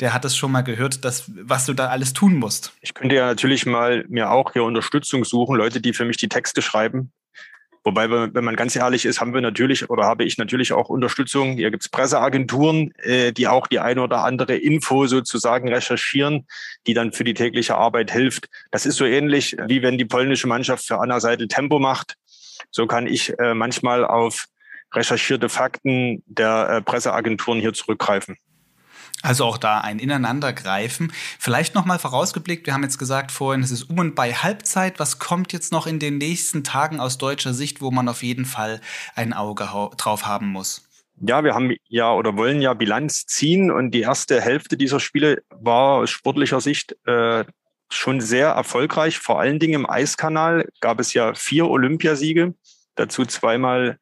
der 0.00 0.12
hat 0.12 0.26
es 0.26 0.36
schon 0.36 0.52
mal 0.52 0.60
gehört, 0.60 1.06
dass, 1.06 1.32
was 1.34 1.64
du 1.64 1.72
da 1.72 1.88
alles 1.88 2.12
tun 2.12 2.36
musst. 2.36 2.74
Ich 2.82 2.92
könnte 2.92 3.16
ja 3.16 3.26
natürlich 3.26 3.64
mal 3.64 4.04
mir 4.08 4.30
auch 4.30 4.52
hier 4.52 4.64
Unterstützung 4.64 5.24
suchen, 5.24 5.56
Leute, 5.56 5.80
die 5.80 5.94
für 5.94 6.04
mich 6.04 6.18
die 6.18 6.28
Texte 6.28 6.60
schreiben. 6.60 7.10
Wobei, 7.86 8.10
wenn 8.10 8.42
man 8.42 8.56
ganz 8.56 8.74
ehrlich 8.74 9.04
ist, 9.04 9.20
haben 9.20 9.32
wir 9.32 9.40
natürlich 9.40 9.88
oder 9.88 10.06
habe 10.06 10.24
ich 10.24 10.38
natürlich 10.38 10.72
auch 10.72 10.88
Unterstützung. 10.88 11.52
Hier 11.52 11.70
gibt 11.70 11.84
es 11.84 11.88
Presseagenturen, 11.88 12.92
äh, 12.96 13.30
die 13.30 13.46
auch 13.46 13.68
die 13.68 13.78
eine 13.78 14.02
oder 14.02 14.24
andere 14.24 14.56
Info 14.56 15.06
sozusagen 15.06 15.72
recherchieren, 15.72 16.48
die 16.88 16.94
dann 16.94 17.12
für 17.12 17.22
die 17.22 17.32
tägliche 17.32 17.76
Arbeit 17.76 18.10
hilft. 18.10 18.48
Das 18.72 18.86
ist 18.86 18.96
so 18.96 19.04
ähnlich, 19.04 19.56
wie 19.68 19.82
wenn 19.82 19.98
die 19.98 20.04
polnische 20.04 20.48
Mannschaft 20.48 20.84
für 20.84 20.98
Anna 20.98 21.20
Seidel 21.20 21.46
Tempo 21.46 21.78
macht. 21.78 22.16
So 22.72 22.88
kann 22.88 23.06
ich 23.06 23.38
äh, 23.38 23.54
manchmal 23.54 24.04
auf 24.04 24.46
recherchierte 24.92 25.48
Fakten 25.48 26.24
der 26.26 26.68
äh, 26.68 26.82
Presseagenturen 26.82 27.60
hier 27.60 27.72
zurückgreifen. 27.72 28.36
Also 29.26 29.44
auch 29.44 29.58
da 29.58 29.80
ein 29.80 29.98
Ineinandergreifen. 29.98 31.12
Vielleicht 31.40 31.74
nochmal 31.74 31.98
vorausgeblickt, 31.98 32.64
wir 32.64 32.74
haben 32.74 32.84
jetzt 32.84 32.96
gesagt 32.96 33.32
vorhin, 33.32 33.60
es 33.64 33.72
ist 33.72 33.90
um 33.90 33.98
und 33.98 34.14
bei 34.14 34.32
Halbzeit. 34.32 35.00
Was 35.00 35.18
kommt 35.18 35.52
jetzt 35.52 35.72
noch 35.72 35.88
in 35.88 35.98
den 35.98 36.18
nächsten 36.18 36.62
Tagen 36.62 37.00
aus 37.00 37.18
deutscher 37.18 37.52
Sicht, 37.52 37.80
wo 37.80 37.90
man 37.90 38.08
auf 38.08 38.22
jeden 38.22 38.44
Fall 38.44 38.80
ein 39.16 39.32
Auge 39.32 39.68
drauf 39.96 40.26
haben 40.26 40.46
muss? 40.46 40.88
Ja, 41.16 41.42
wir 41.42 41.54
haben 41.56 41.74
ja 41.88 42.12
oder 42.12 42.36
wollen 42.36 42.62
ja 42.62 42.72
Bilanz 42.74 43.26
ziehen 43.26 43.72
und 43.72 43.90
die 43.90 44.02
erste 44.02 44.40
Hälfte 44.40 44.76
dieser 44.76 45.00
Spiele 45.00 45.42
war 45.50 45.94
aus 45.94 46.10
sportlicher 46.10 46.60
Sicht 46.60 46.94
äh, 47.06 47.44
schon 47.90 48.20
sehr 48.20 48.50
erfolgreich. 48.50 49.18
Vor 49.18 49.40
allen 49.40 49.58
Dingen 49.58 49.74
im 49.74 49.90
Eiskanal 49.90 50.68
gab 50.80 51.00
es 51.00 51.14
ja 51.14 51.34
vier 51.34 51.66
Olympiasiege, 51.66 52.54
dazu 52.94 53.26
zweimal 53.26 53.98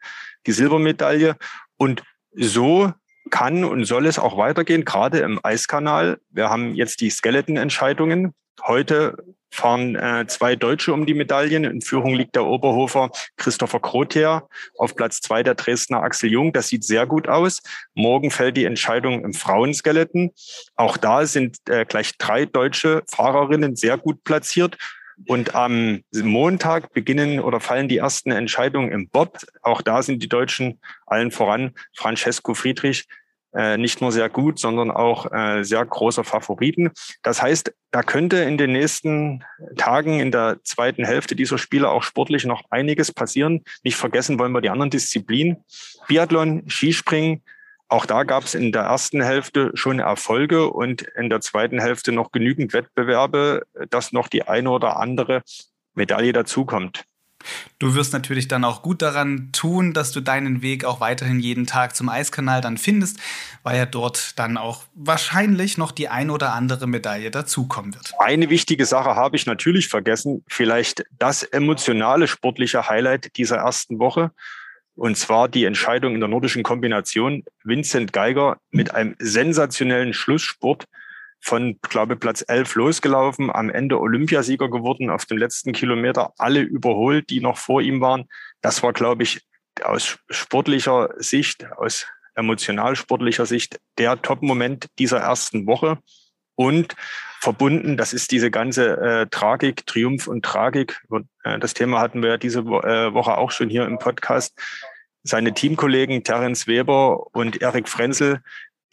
die 0.46 0.52
Silbermedaille. 0.52 1.36
Und 1.78 2.02
so 2.34 2.92
kann 3.30 3.64
und 3.64 3.84
soll 3.84 4.06
es 4.06 4.18
auch 4.18 4.36
weitergehen, 4.36 4.84
gerade 4.84 5.18
im 5.18 5.40
Eiskanal. 5.42 6.18
Wir 6.30 6.50
haben 6.50 6.74
jetzt 6.74 7.00
die 7.00 7.10
Skeleton-Entscheidungen. 7.10 8.34
Heute 8.62 9.16
fahren 9.50 9.94
äh, 9.94 10.26
zwei 10.26 10.56
Deutsche 10.56 10.92
um 10.92 11.06
die 11.06 11.14
Medaillen. 11.14 11.64
In 11.64 11.80
Führung 11.80 12.14
liegt 12.14 12.34
der 12.34 12.44
Oberhofer 12.44 13.10
Christopher 13.36 13.80
Krother, 13.80 14.48
auf 14.78 14.96
Platz 14.96 15.20
zwei 15.20 15.42
der 15.42 15.54
Dresdner 15.54 16.02
Axel 16.02 16.30
Jung. 16.30 16.52
Das 16.52 16.68
sieht 16.68 16.84
sehr 16.84 17.06
gut 17.06 17.28
aus. 17.28 17.62
Morgen 17.94 18.30
fällt 18.30 18.56
die 18.56 18.64
Entscheidung 18.64 19.24
im 19.24 19.32
Frauenskeleton. 19.32 20.30
Auch 20.76 20.96
da 20.96 21.24
sind 21.26 21.58
äh, 21.68 21.84
gleich 21.84 22.16
drei 22.18 22.46
deutsche 22.46 23.02
Fahrerinnen 23.08 23.76
sehr 23.76 23.96
gut 23.96 24.24
platziert. 24.24 24.76
Und 25.26 25.54
am 25.54 26.02
Montag 26.12 26.92
beginnen 26.92 27.40
oder 27.40 27.60
fallen 27.60 27.88
die 27.88 27.98
ersten 27.98 28.30
Entscheidungen 28.30 28.90
im 28.92 29.08
Bob. 29.08 29.38
Auch 29.62 29.82
da 29.82 30.02
sind 30.02 30.22
die 30.22 30.28
Deutschen 30.28 30.80
allen 31.06 31.30
voran 31.30 31.72
Francesco 31.94 32.54
Friedrich 32.54 33.06
äh, 33.54 33.78
nicht 33.78 34.00
nur 34.00 34.10
sehr 34.10 34.28
gut, 34.28 34.58
sondern 34.58 34.90
auch 34.90 35.30
äh, 35.32 35.62
sehr 35.62 35.84
großer 35.84 36.24
Favoriten. 36.24 36.90
Das 37.22 37.40
heißt, 37.40 37.72
da 37.92 38.02
könnte 38.02 38.38
in 38.38 38.58
den 38.58 38.72
nächsten 38.72 39.44
Tagen 39.76 40.18
in 40.18 40.32
der 40.32 40.58
zweiten 40.64 41.04
Hälfte 41.04 41.36
dieser 41.36 41.58
Spiele 41.58 41.88
auch 41.88 42.02
sportlich 42.02 42.44
noch 42.44 42.64
einiges 42.70 43.12
passieren. 43.12 43.62
Nicht 43.84 43.96
vergessen 43.96 44.38
wollen 44.40 44.52
wir 44.52 44.60
die 44.60 44.70
anderen 44.70 44.90
Disziplinen. 44.90 45.58
Biathlon, 46.08 46.68
Skispringen, 46.68 47.42
auch 47.94 48.06
da 48.06 48.24
gab 48.24 48.42
es 48.42 48.54
in 48.54 48.72
der 48.72 48.82
ersten 48.82 49.22
Hälfte 49.22 49.70
schon 49.74 50.00
Erfolge 50.00 50.68
und 50.68 51.02
in 51.02 51.30
der 51.30 51.40
zweiten 51.40 51.80
Hälfte 51.80 52.10
noch 52.10 52.32
genügend 52.32 52.72
Wettbewerbe, 52.72 53.62
dass 53.88 54.10
noch 54.10 54.26
die 54.26 54.42
eine 54.48 54.70
oder 54.70 54.98
andere 54.98 55.42
Medaille 55.94 56.32
dazukommt. 56.32 57.04
Du 57.78 57.94
wirst 57.94 58.12
natürlich 58.12 58.48
dann 58.48 58.64
auch 58.64 58.82
gut 58.82 59.00
daran 59.00 59.50
tun, 59.52 59.92
dass 59.92 60.10
du 60.10 60.20
deinen 60.20 60.60
Weg 60.60 60.84
auch 60.84 60.98
weiterhin 60.98 61.38
jeden 61.38 61.66
Tag 61.66 61.94
zum 61.94 62.08
Eiskanal 62.08 62.60
dann 62.60 62.78
findest, 62.78 63.20
weil 63.62 63.76
ja 63.76 63.86
dort 63.86 64.38
dann 64.40 64.56
auch 64.56 64.82
wahrscheinlich 64.94 65.78
noch 65.78 65.92
die 65.92 66.08
ein 66.08 66.30
oder 66.30 66.52
andere 66.52 66.88
Medaille 66.88 67.30
dazukommen 67.30 67.94
wird. 67.94 68.12
Eine 68.18 68.50
wichtige 68.50 68.86
Sache 68.86 69.14
habe 69.14 69.36
ich 69.36 69.46
natürlich 69.46 69.86
vergessen, 69.88 70.42
vielleicht 70.48 71.04
das 71.18 71.44
emotionale 71.44 72.26
sportliche 72.26 72.88
Highlight 72.88 73.36
dieser 73.36 73.58
ersten 73.58 74.00
Woche. 74.00 74.32
Und 74.96 75.16
zwar 75.16 75.48
die 75.48 75.64
Entscheidung 75.64 76.14
in 76.14 76.20
der 76.20 76.28
nordischen 76.28 76.62
Kombination. 76.62 77.44
Vincent 77.64 78.12
Geiger 78.12 78.58
mit 78.70 78.94
einem 78.94 79.16
sensationellen 79.18 80.12
Schlussspurt 80.12 80.84
von, 81.40 81.78
glaube 81.82 82.16
Platz 82.16 82.44
11 82.46 82.74
losgelaufen, 82.76 83.50
am 83.50 83.68
Ende 83.70 84.00
Olympiasieger 84.00 84.70
geworden, 84.70 85.10
auf 85.10 85.26
dem 85.26 85.36
letzten 85.36 85.72
Kilometer 85.72 86.32
alle 86.38 86.60
überholt, 86.60 87.28
die 87.28 87.40
noch 87.40 87.58
vor 87.58 87.82
ihm 87.82 88.00
waren. 88.00 88.24
Das 88.62 88.82
war, 88.82 88.92
glaube 88.92 89.24
ich, 89.24 89.42
aus 89.82 90.18
sportlicher 90.30 91.10
Sicht, 91.18 91.66
aus 91.76 92.06
emotional 92.34 92.96
sportlicher 92.96 93.46
Sicht 93.46 93.78
der 93.98 94.20
Top-Moment 94.22 94.86
dieser 94.98 95.18
ersten 95.18 95.66
Woche. 95.66 95.98
Und 96.56 96.94
verbunden, 97.40 97.96
das 97.96 98.12
ist 98.12 98.30
diese 98.30 98.50
ganze 98.50 98.96
äh, 98.96 99.26
Tragik, 99.26 99.86
Triumph 99.86 100.26
und 100.26 100.44
Tragik. 100.44 101.02
Äh, 101.44 101.58
das 101.58 101.74
Thema 101.74 102.00
hatten 102.00 102.22
wir 102.22 102.30
ja 102.30 102.36
diese 102.38 102.60
äh, 102.60 103.12
Woche 103.12 103.36
auch 103.36 103.50
schon 103.50 103.68
hier 103.68 103.84
im 103.84 103.98
Podcast. 103.98 104.58
Seine 105.22 105.54
Teamkollegen 105.54 106.24
Terence 106.24 106.66
Weber 106.66 107.34
und 107.34 107.60
Erik 107.60 107.88
Frenzel, 107.88 108.40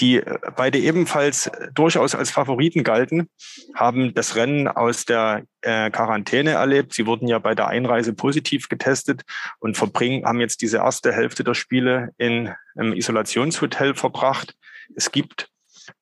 die 0.01 0.17
äh, 0.17 0.37
beide 0.55 0.79
ebenfalls 0.79 1.49
durchaus 1.73 2.13
als 2.13 2.31
Favoriten 2.31 2.83
galten, 2.83 3.29
haben 3.73 4.13
das 4.13 4.35
Rennen 4.35 4.67
aus 4.67 5.05
der 5.05 5.43
äh, 5.61 5.89
Quarantäne 5.89 6.51
erlebt. 6.51 6.93
Sie 6.93 7.05
wurden 7.05 7.27
ja 7.27 7.39
bei 7.39 7.55
der 7.55 7.67
Einreise 7.67 8.13
positiv 8.13 8.67
getestet 8.67 9.21
und 9.59 9.77
verbringen, 9.77 10.25
haben 10.25 10.41
jetzt 10.41 10.61
diese 10.61 10.77
erste 10.77 11.13
Hälfte 11.13 11.43
der 11.43 11.53
Spiele 11.53 12.09
in 12.17 12.53
einem 12.75 12.93
Isolationshotel 12.93 13.95
verbracht. 13.95 14.55
Es 14.95 15.11
gibt 15.11 15.49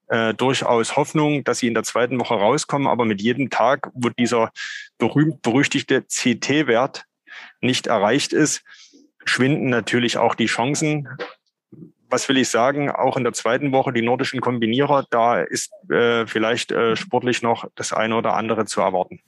äh, 0.10 0.34
durchaus 0.34 0.96
Hoffnung, 0.96 1.44
dass 1.44 1.60
sie 1.60 1.68
in 1.68 1.74
der 1.74 1.84
zweiten 1.84 2.20
Woche 2.20 2.36
rauskommen. 2.36 2.88
Aber 2.88 3.06
mit 3.06 3.22
jedem 3.22 3.50
Tag, 3.50 3.90
wo 3.94 4.10
dieser 4.10 4.52
berühmt-berüchtigte 4.98 6.04
CT-Wert 6.04 7.06
nicht 7.62 7.88
erreicht 7.88 8.34
ist, 8.34 8.64
schwinden 9.26 9.70
natürlich 9.70 10.18
auch 10.18 10.36
die 10.36 10.48
Chancen. 10.48 11.08
Was 12.10 12.28
will 12.28 12.38
ich 12.38 12.50
sagen? 12.50 12.90
Auch 12.90 13.18
in 13.18 13.24
der 13.24 13.34
zweiten 13.34 13.72
Woche 13.72 13.94
die 13.94 14.02
nordischen 14.02 14.42
Kombinierer, 14.42 15.06
da 15.12 15.42
ist 15.42 15.72
äh, 15.92 16.26
vielleicht 16.26 16.72
äh, 16.72 16.96
sportlich 16.96 17.42
noch 17.42 17.66
das 17.76 17.94
eine 17.94 18.16
oder 18.16 18.34
andere 18.34 18.66
zu 18.66 18.82
erwarten. 18.82 19.22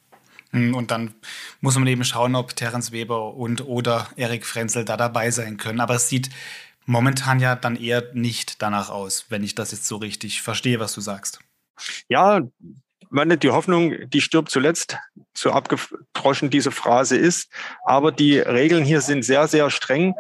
Hm, 0.51 0.73
und 0.75 0.91
dann 0.91 1.13
muss 1.61 1.77
man 1.77 1.87
eben 1.87 2.03
schauen, 2.03 2.35
ob 2.35 2.55
Terence 2.55 2.91
Weber 2.91 3.35
und 3.35 3.65
oder 3.67 4.07
Erik 4.15 4.45
Frenzel 4.45 4.83
da 4.83 4.97
dabei 4.97 5.31
sein 5.31 5.57
können. 5.57 5.79
Aber 5.79 5.95
es 5.95 6.09
sieht 6.09 6.29
momentan 6.91 7.39
ja 7.39 7.55
dann 7.55 7.77
eher 7.77 8.03
nicht 8.13 8.61
danach 8.61 8.89
aus, 8.89 9.25
wenn 9.29 9.43
ich 9.43 9.55
das 9.55 9.71
jetzt 9.71 9.87
so 9.87 9.95
richtig 9.95 10.41
verstehe, 10.41 10.79
was 10.79 10.93
du 10.93 10.99
sagst. 11.01 11.39
Ja, 12.09 12.41
meine, 13.09 13.37
die 13.37 13.49
Hoffnung, 13.49 14.09
die 14.09 14.21
stirbt 14.21 14.51
zuletzt, 14.51 14.97
so 15.33 15.51
abgedroschen 15.51 16.49
diese 16.49 16.71
Phrase 16.71 17.15
ist. 17.15 17.49
Aber 17.85 18.11
die 18.11 18.39
Regeln 18.39 18.83
hier 18.83 19.01
sind 19.01 19.23
sehr, 19.23 19.47
sehr 19.47 19.69
streng. 19.69 20.15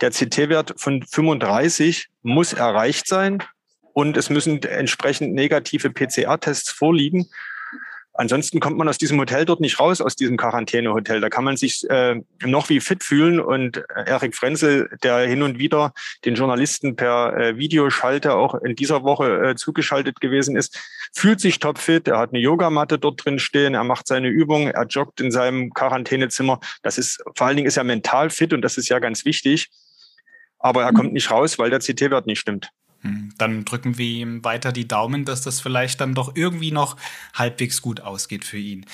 Der 0.00 0.10
CT-Wert 0.10 0.74
von 0.76 1.02
35 1.02 2.08
muss 2.22 2.52
erreicht 2.52 3.06
sein 3.06 3.42
und 3.94 4.16
es 4.16 4.28
müssen 4.28 4.62
entsprechend 4.62 5.32
negative 5.32 5.90
PCR-Tests 5.90 6.70
vorliegen. 6.70 7.30
Ansonsten 8.18 8.60
kommt 8.60 8.78
man 8.78 8.88
aus 8.88 8.98
diesem 8.98 9.18
Hotel 9.18 9.44
dort 9.44 9.60
nicht 9.60 9.78
raus, 9.78 10.00
aus 10.00 10.16
diesem 10.16 10.36
Quarantänehotel. 10.36 11.20
Da 11.20 11.28
kann 11.28 11.44
man 11.44 11.56
sich 11.56 11.88
äh, 11.90 12.20
noch 12.44 12.68
wie 12.68 12.80
fit 12.80 13.04
fühlen. 13.04 13.40
Und 13.40 13.78
äh, 13.94 14.04
Erik 14.06 14.34
Frenzel, 14.34 14.88
der 15.02 15.18
hin 15.26 15.42
und 15.42 15.58
wieder 15.58 15.92
den 16.24 16.34
Journalisten 16.34 16.96
per 16.96 17.36
äh, 17.36 17.58
Videoschalte 17.58 18.34
auch 18.34 18.54
in 18.54 18.74
dieser 18.74 19.02
Woche 19.02 19.50
äh, 19.50 19.54
zugeschaltet 19.56 20.20
gewesen 20.20 20.56
ist, 20.56 20.78
fühlt 21.14 21.40
sich 21.40 21.58
topfit. 21.58 22.08
Er 22.08 22.18
hat 22.18 22.32
eine 22.32 22.40
Yogamatte 22.40 22.98
dort 22.98 23.24
drin 23.24 23.38
stehen. 23.38 23.74
Er 23.74 23.84
macht 23.84 24.06
seine 24.06 24.28
Übungen. 24.28 24.68
Er 24.68 24.86
joggt 24.86 25.20
in 25.20 25.30
seinem 25.30 25.72
Quarantänezimmer. 25.72 26.60
Das 26.82 26.98
ist, 26.98 27.22
vor 27.34 27.46
allen 27.46 27.56
Dingen 27.56 27.68
ist 27.68 27.76
er 27.76 27.84
mental 27.84 28.30
fit 28.30 28.52
und 28.52 28.62
das 28.62 28.78
ist 28.78 28.88
ja 28.88 28.98
ganz 28.98 29.24
wichtig. 29.24 29.68
Aber 30.58 30.84
er 30.84 30.92
kommt 30.92 31.12
nicht 31.12 31.30
raus, 31.30 31.58
weil 31.58 31.70
der 31.70 31.80
CT-Wert 31.80 32.26
nicht 32.26 32.40
stimmt. 32.40 32.70
Hm, 33.06 33.34
dann 33.38 33.64
drücken 33.64 33.98
wir 33.98 34.06
ihm 34.06 34.44
weiter 34.44 34.72
die 34.72 34.88
Daumen, 34.88 35.24
dass 35.24 35.42
das 35.42 35.60
vielleicht 35.60 36.00
dann 36.00 36.14
doch 36.14 36.36
irgendwie 36.36 36.72
noch 36.72 36.96
halbwegs 37.34 37.82
gut 37.82 38.00
ausgeht 38.00 38.44
für 38.44 38.58
ihn. 38.58 38.86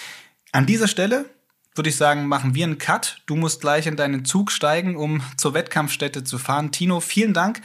An 0.52 0.66
dieser 0.66 0.88
Stelle 0.88 1.26
würde 1.74 1.88
ich 1.88 1.96
sagen, 1.96 2.26
machen 2.26 2.54
wir 2.54 2.64
einen 2.64 2.78
Cut. 2.78 3.22
Du 3.26 3.34
musst 3.36 3.60
gleich 3.60 3.86
in 3.86 3.96
deinen 3.96 4.24
Zug 4.24 4.52
steigen, 4.52 4.96
um 4.96 5.22
zur 5.36 5.54
Wettkampfstätte 5.54 6.24
zu 6.24 6.38
fahren. 6.38 6.70
Tino, 6.70 7.00
vielen 7.00 7.32
Dank 7.32 7.62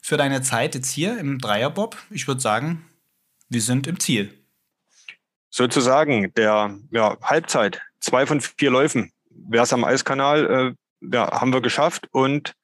für 0.00 0.16
deine 0.16 0.42
Zeit 0.42 0.74
jetzt 0.74 0.90
hier 0.90 1.18
im 1.18 1.38
Dreierbob. 1.38 1.96
Ich 2.10 2.28
würde 2.28 2.40
sagen, 2.40 2.84
wir 3.48 3.60
sind 3.60 3.86
im 3.86 3.98
Ziel. 3.98 4.32
Sozusagen 5.50 6.32
der 6.34 6.78
ja, 6.92 7.16
Halbzeit, 7.22 7.82
zwei 7.98 8.24
von 8.24 8.40
vier 8.40 8.70
Läufen. 8.70 9.10
Wer 9.30 9.62
es 9.62 9.72
am 9.72 9.84
Eiskanal, 9.84 10.74
äh, 11.02 11.08
ja, 11.12 11.40
haben 11.40 11.52
wir 11.52 11.60
geschafft 11.60 12.06
und 12.12 12.54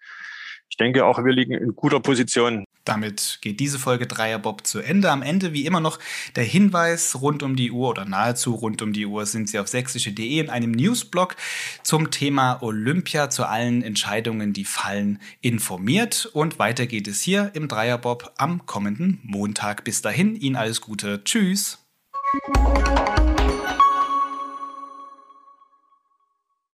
ich 0.68 0.76
denke 0.76 1.04
auch, 1.04 1.24
wir 1.24 1.32
liegen 1.32 1.54
in 1.54 1.74
guter 1.74 2.00
Position. 2.00 2.64
Damit 2.84 3.38
geht 3.40 3.58
diese 3.58 3.78
Folge 3.78 4.06
Dreierbob 4.06 4.66
zu 4.66 4.80
Ende. 4.80 5.10
Am 5.10 5.22
Ende 5.22 5.52
wie 5.52 5.66
immer 5.66 5.80
noch 5.80 5.98
der 6.36 6.44
Hinweis 6.44 7.20
rund 7.20 7.42
um 7.42 7.56
die 7.56 7.72
Uhr 7.72 7.88
oder 7.88 8.04
nahezu 8.04 8.54
rund 8.54 8.80
um 8.82 8.92
die 8.92 9.06
Uhr 9.06 9.26
sind 9.26 9.48
Sie 9.48 9.58
auf 9.58 9.68
sächsische.de 9.68 10.38
in 10.38 10.50
einem 10.50 10.70
Newsblog 10.70 11.36
zum 11.82 12.10
Thema 12.10 12.62
Olympia 12.62 13.28
zu 13.30 13.44
allen 13.44 13.82
Entscheidungen, 13.82 14.52
die 14.52 14.64
fallen, 14.64 15.20
informiert. 15.40 16.30
Und 16.32 16.58
weiter 16.58 16.86
geht 16.86 17.08
es 17.08 17.22
hier 17.22 17.50
im 17.54 17.68
Dreierbob 17.68 18.32
am 18.36 18.66
kommenden 18.66 19.20
Montag. 19.24 19.82
Bis 19.82 20.02
dahin, 20.02 20.36
Ihnen 20.36 20.56
alles 20.56 20.80
Gute. 20.80 21.24
Tschüss. 21.24 21.78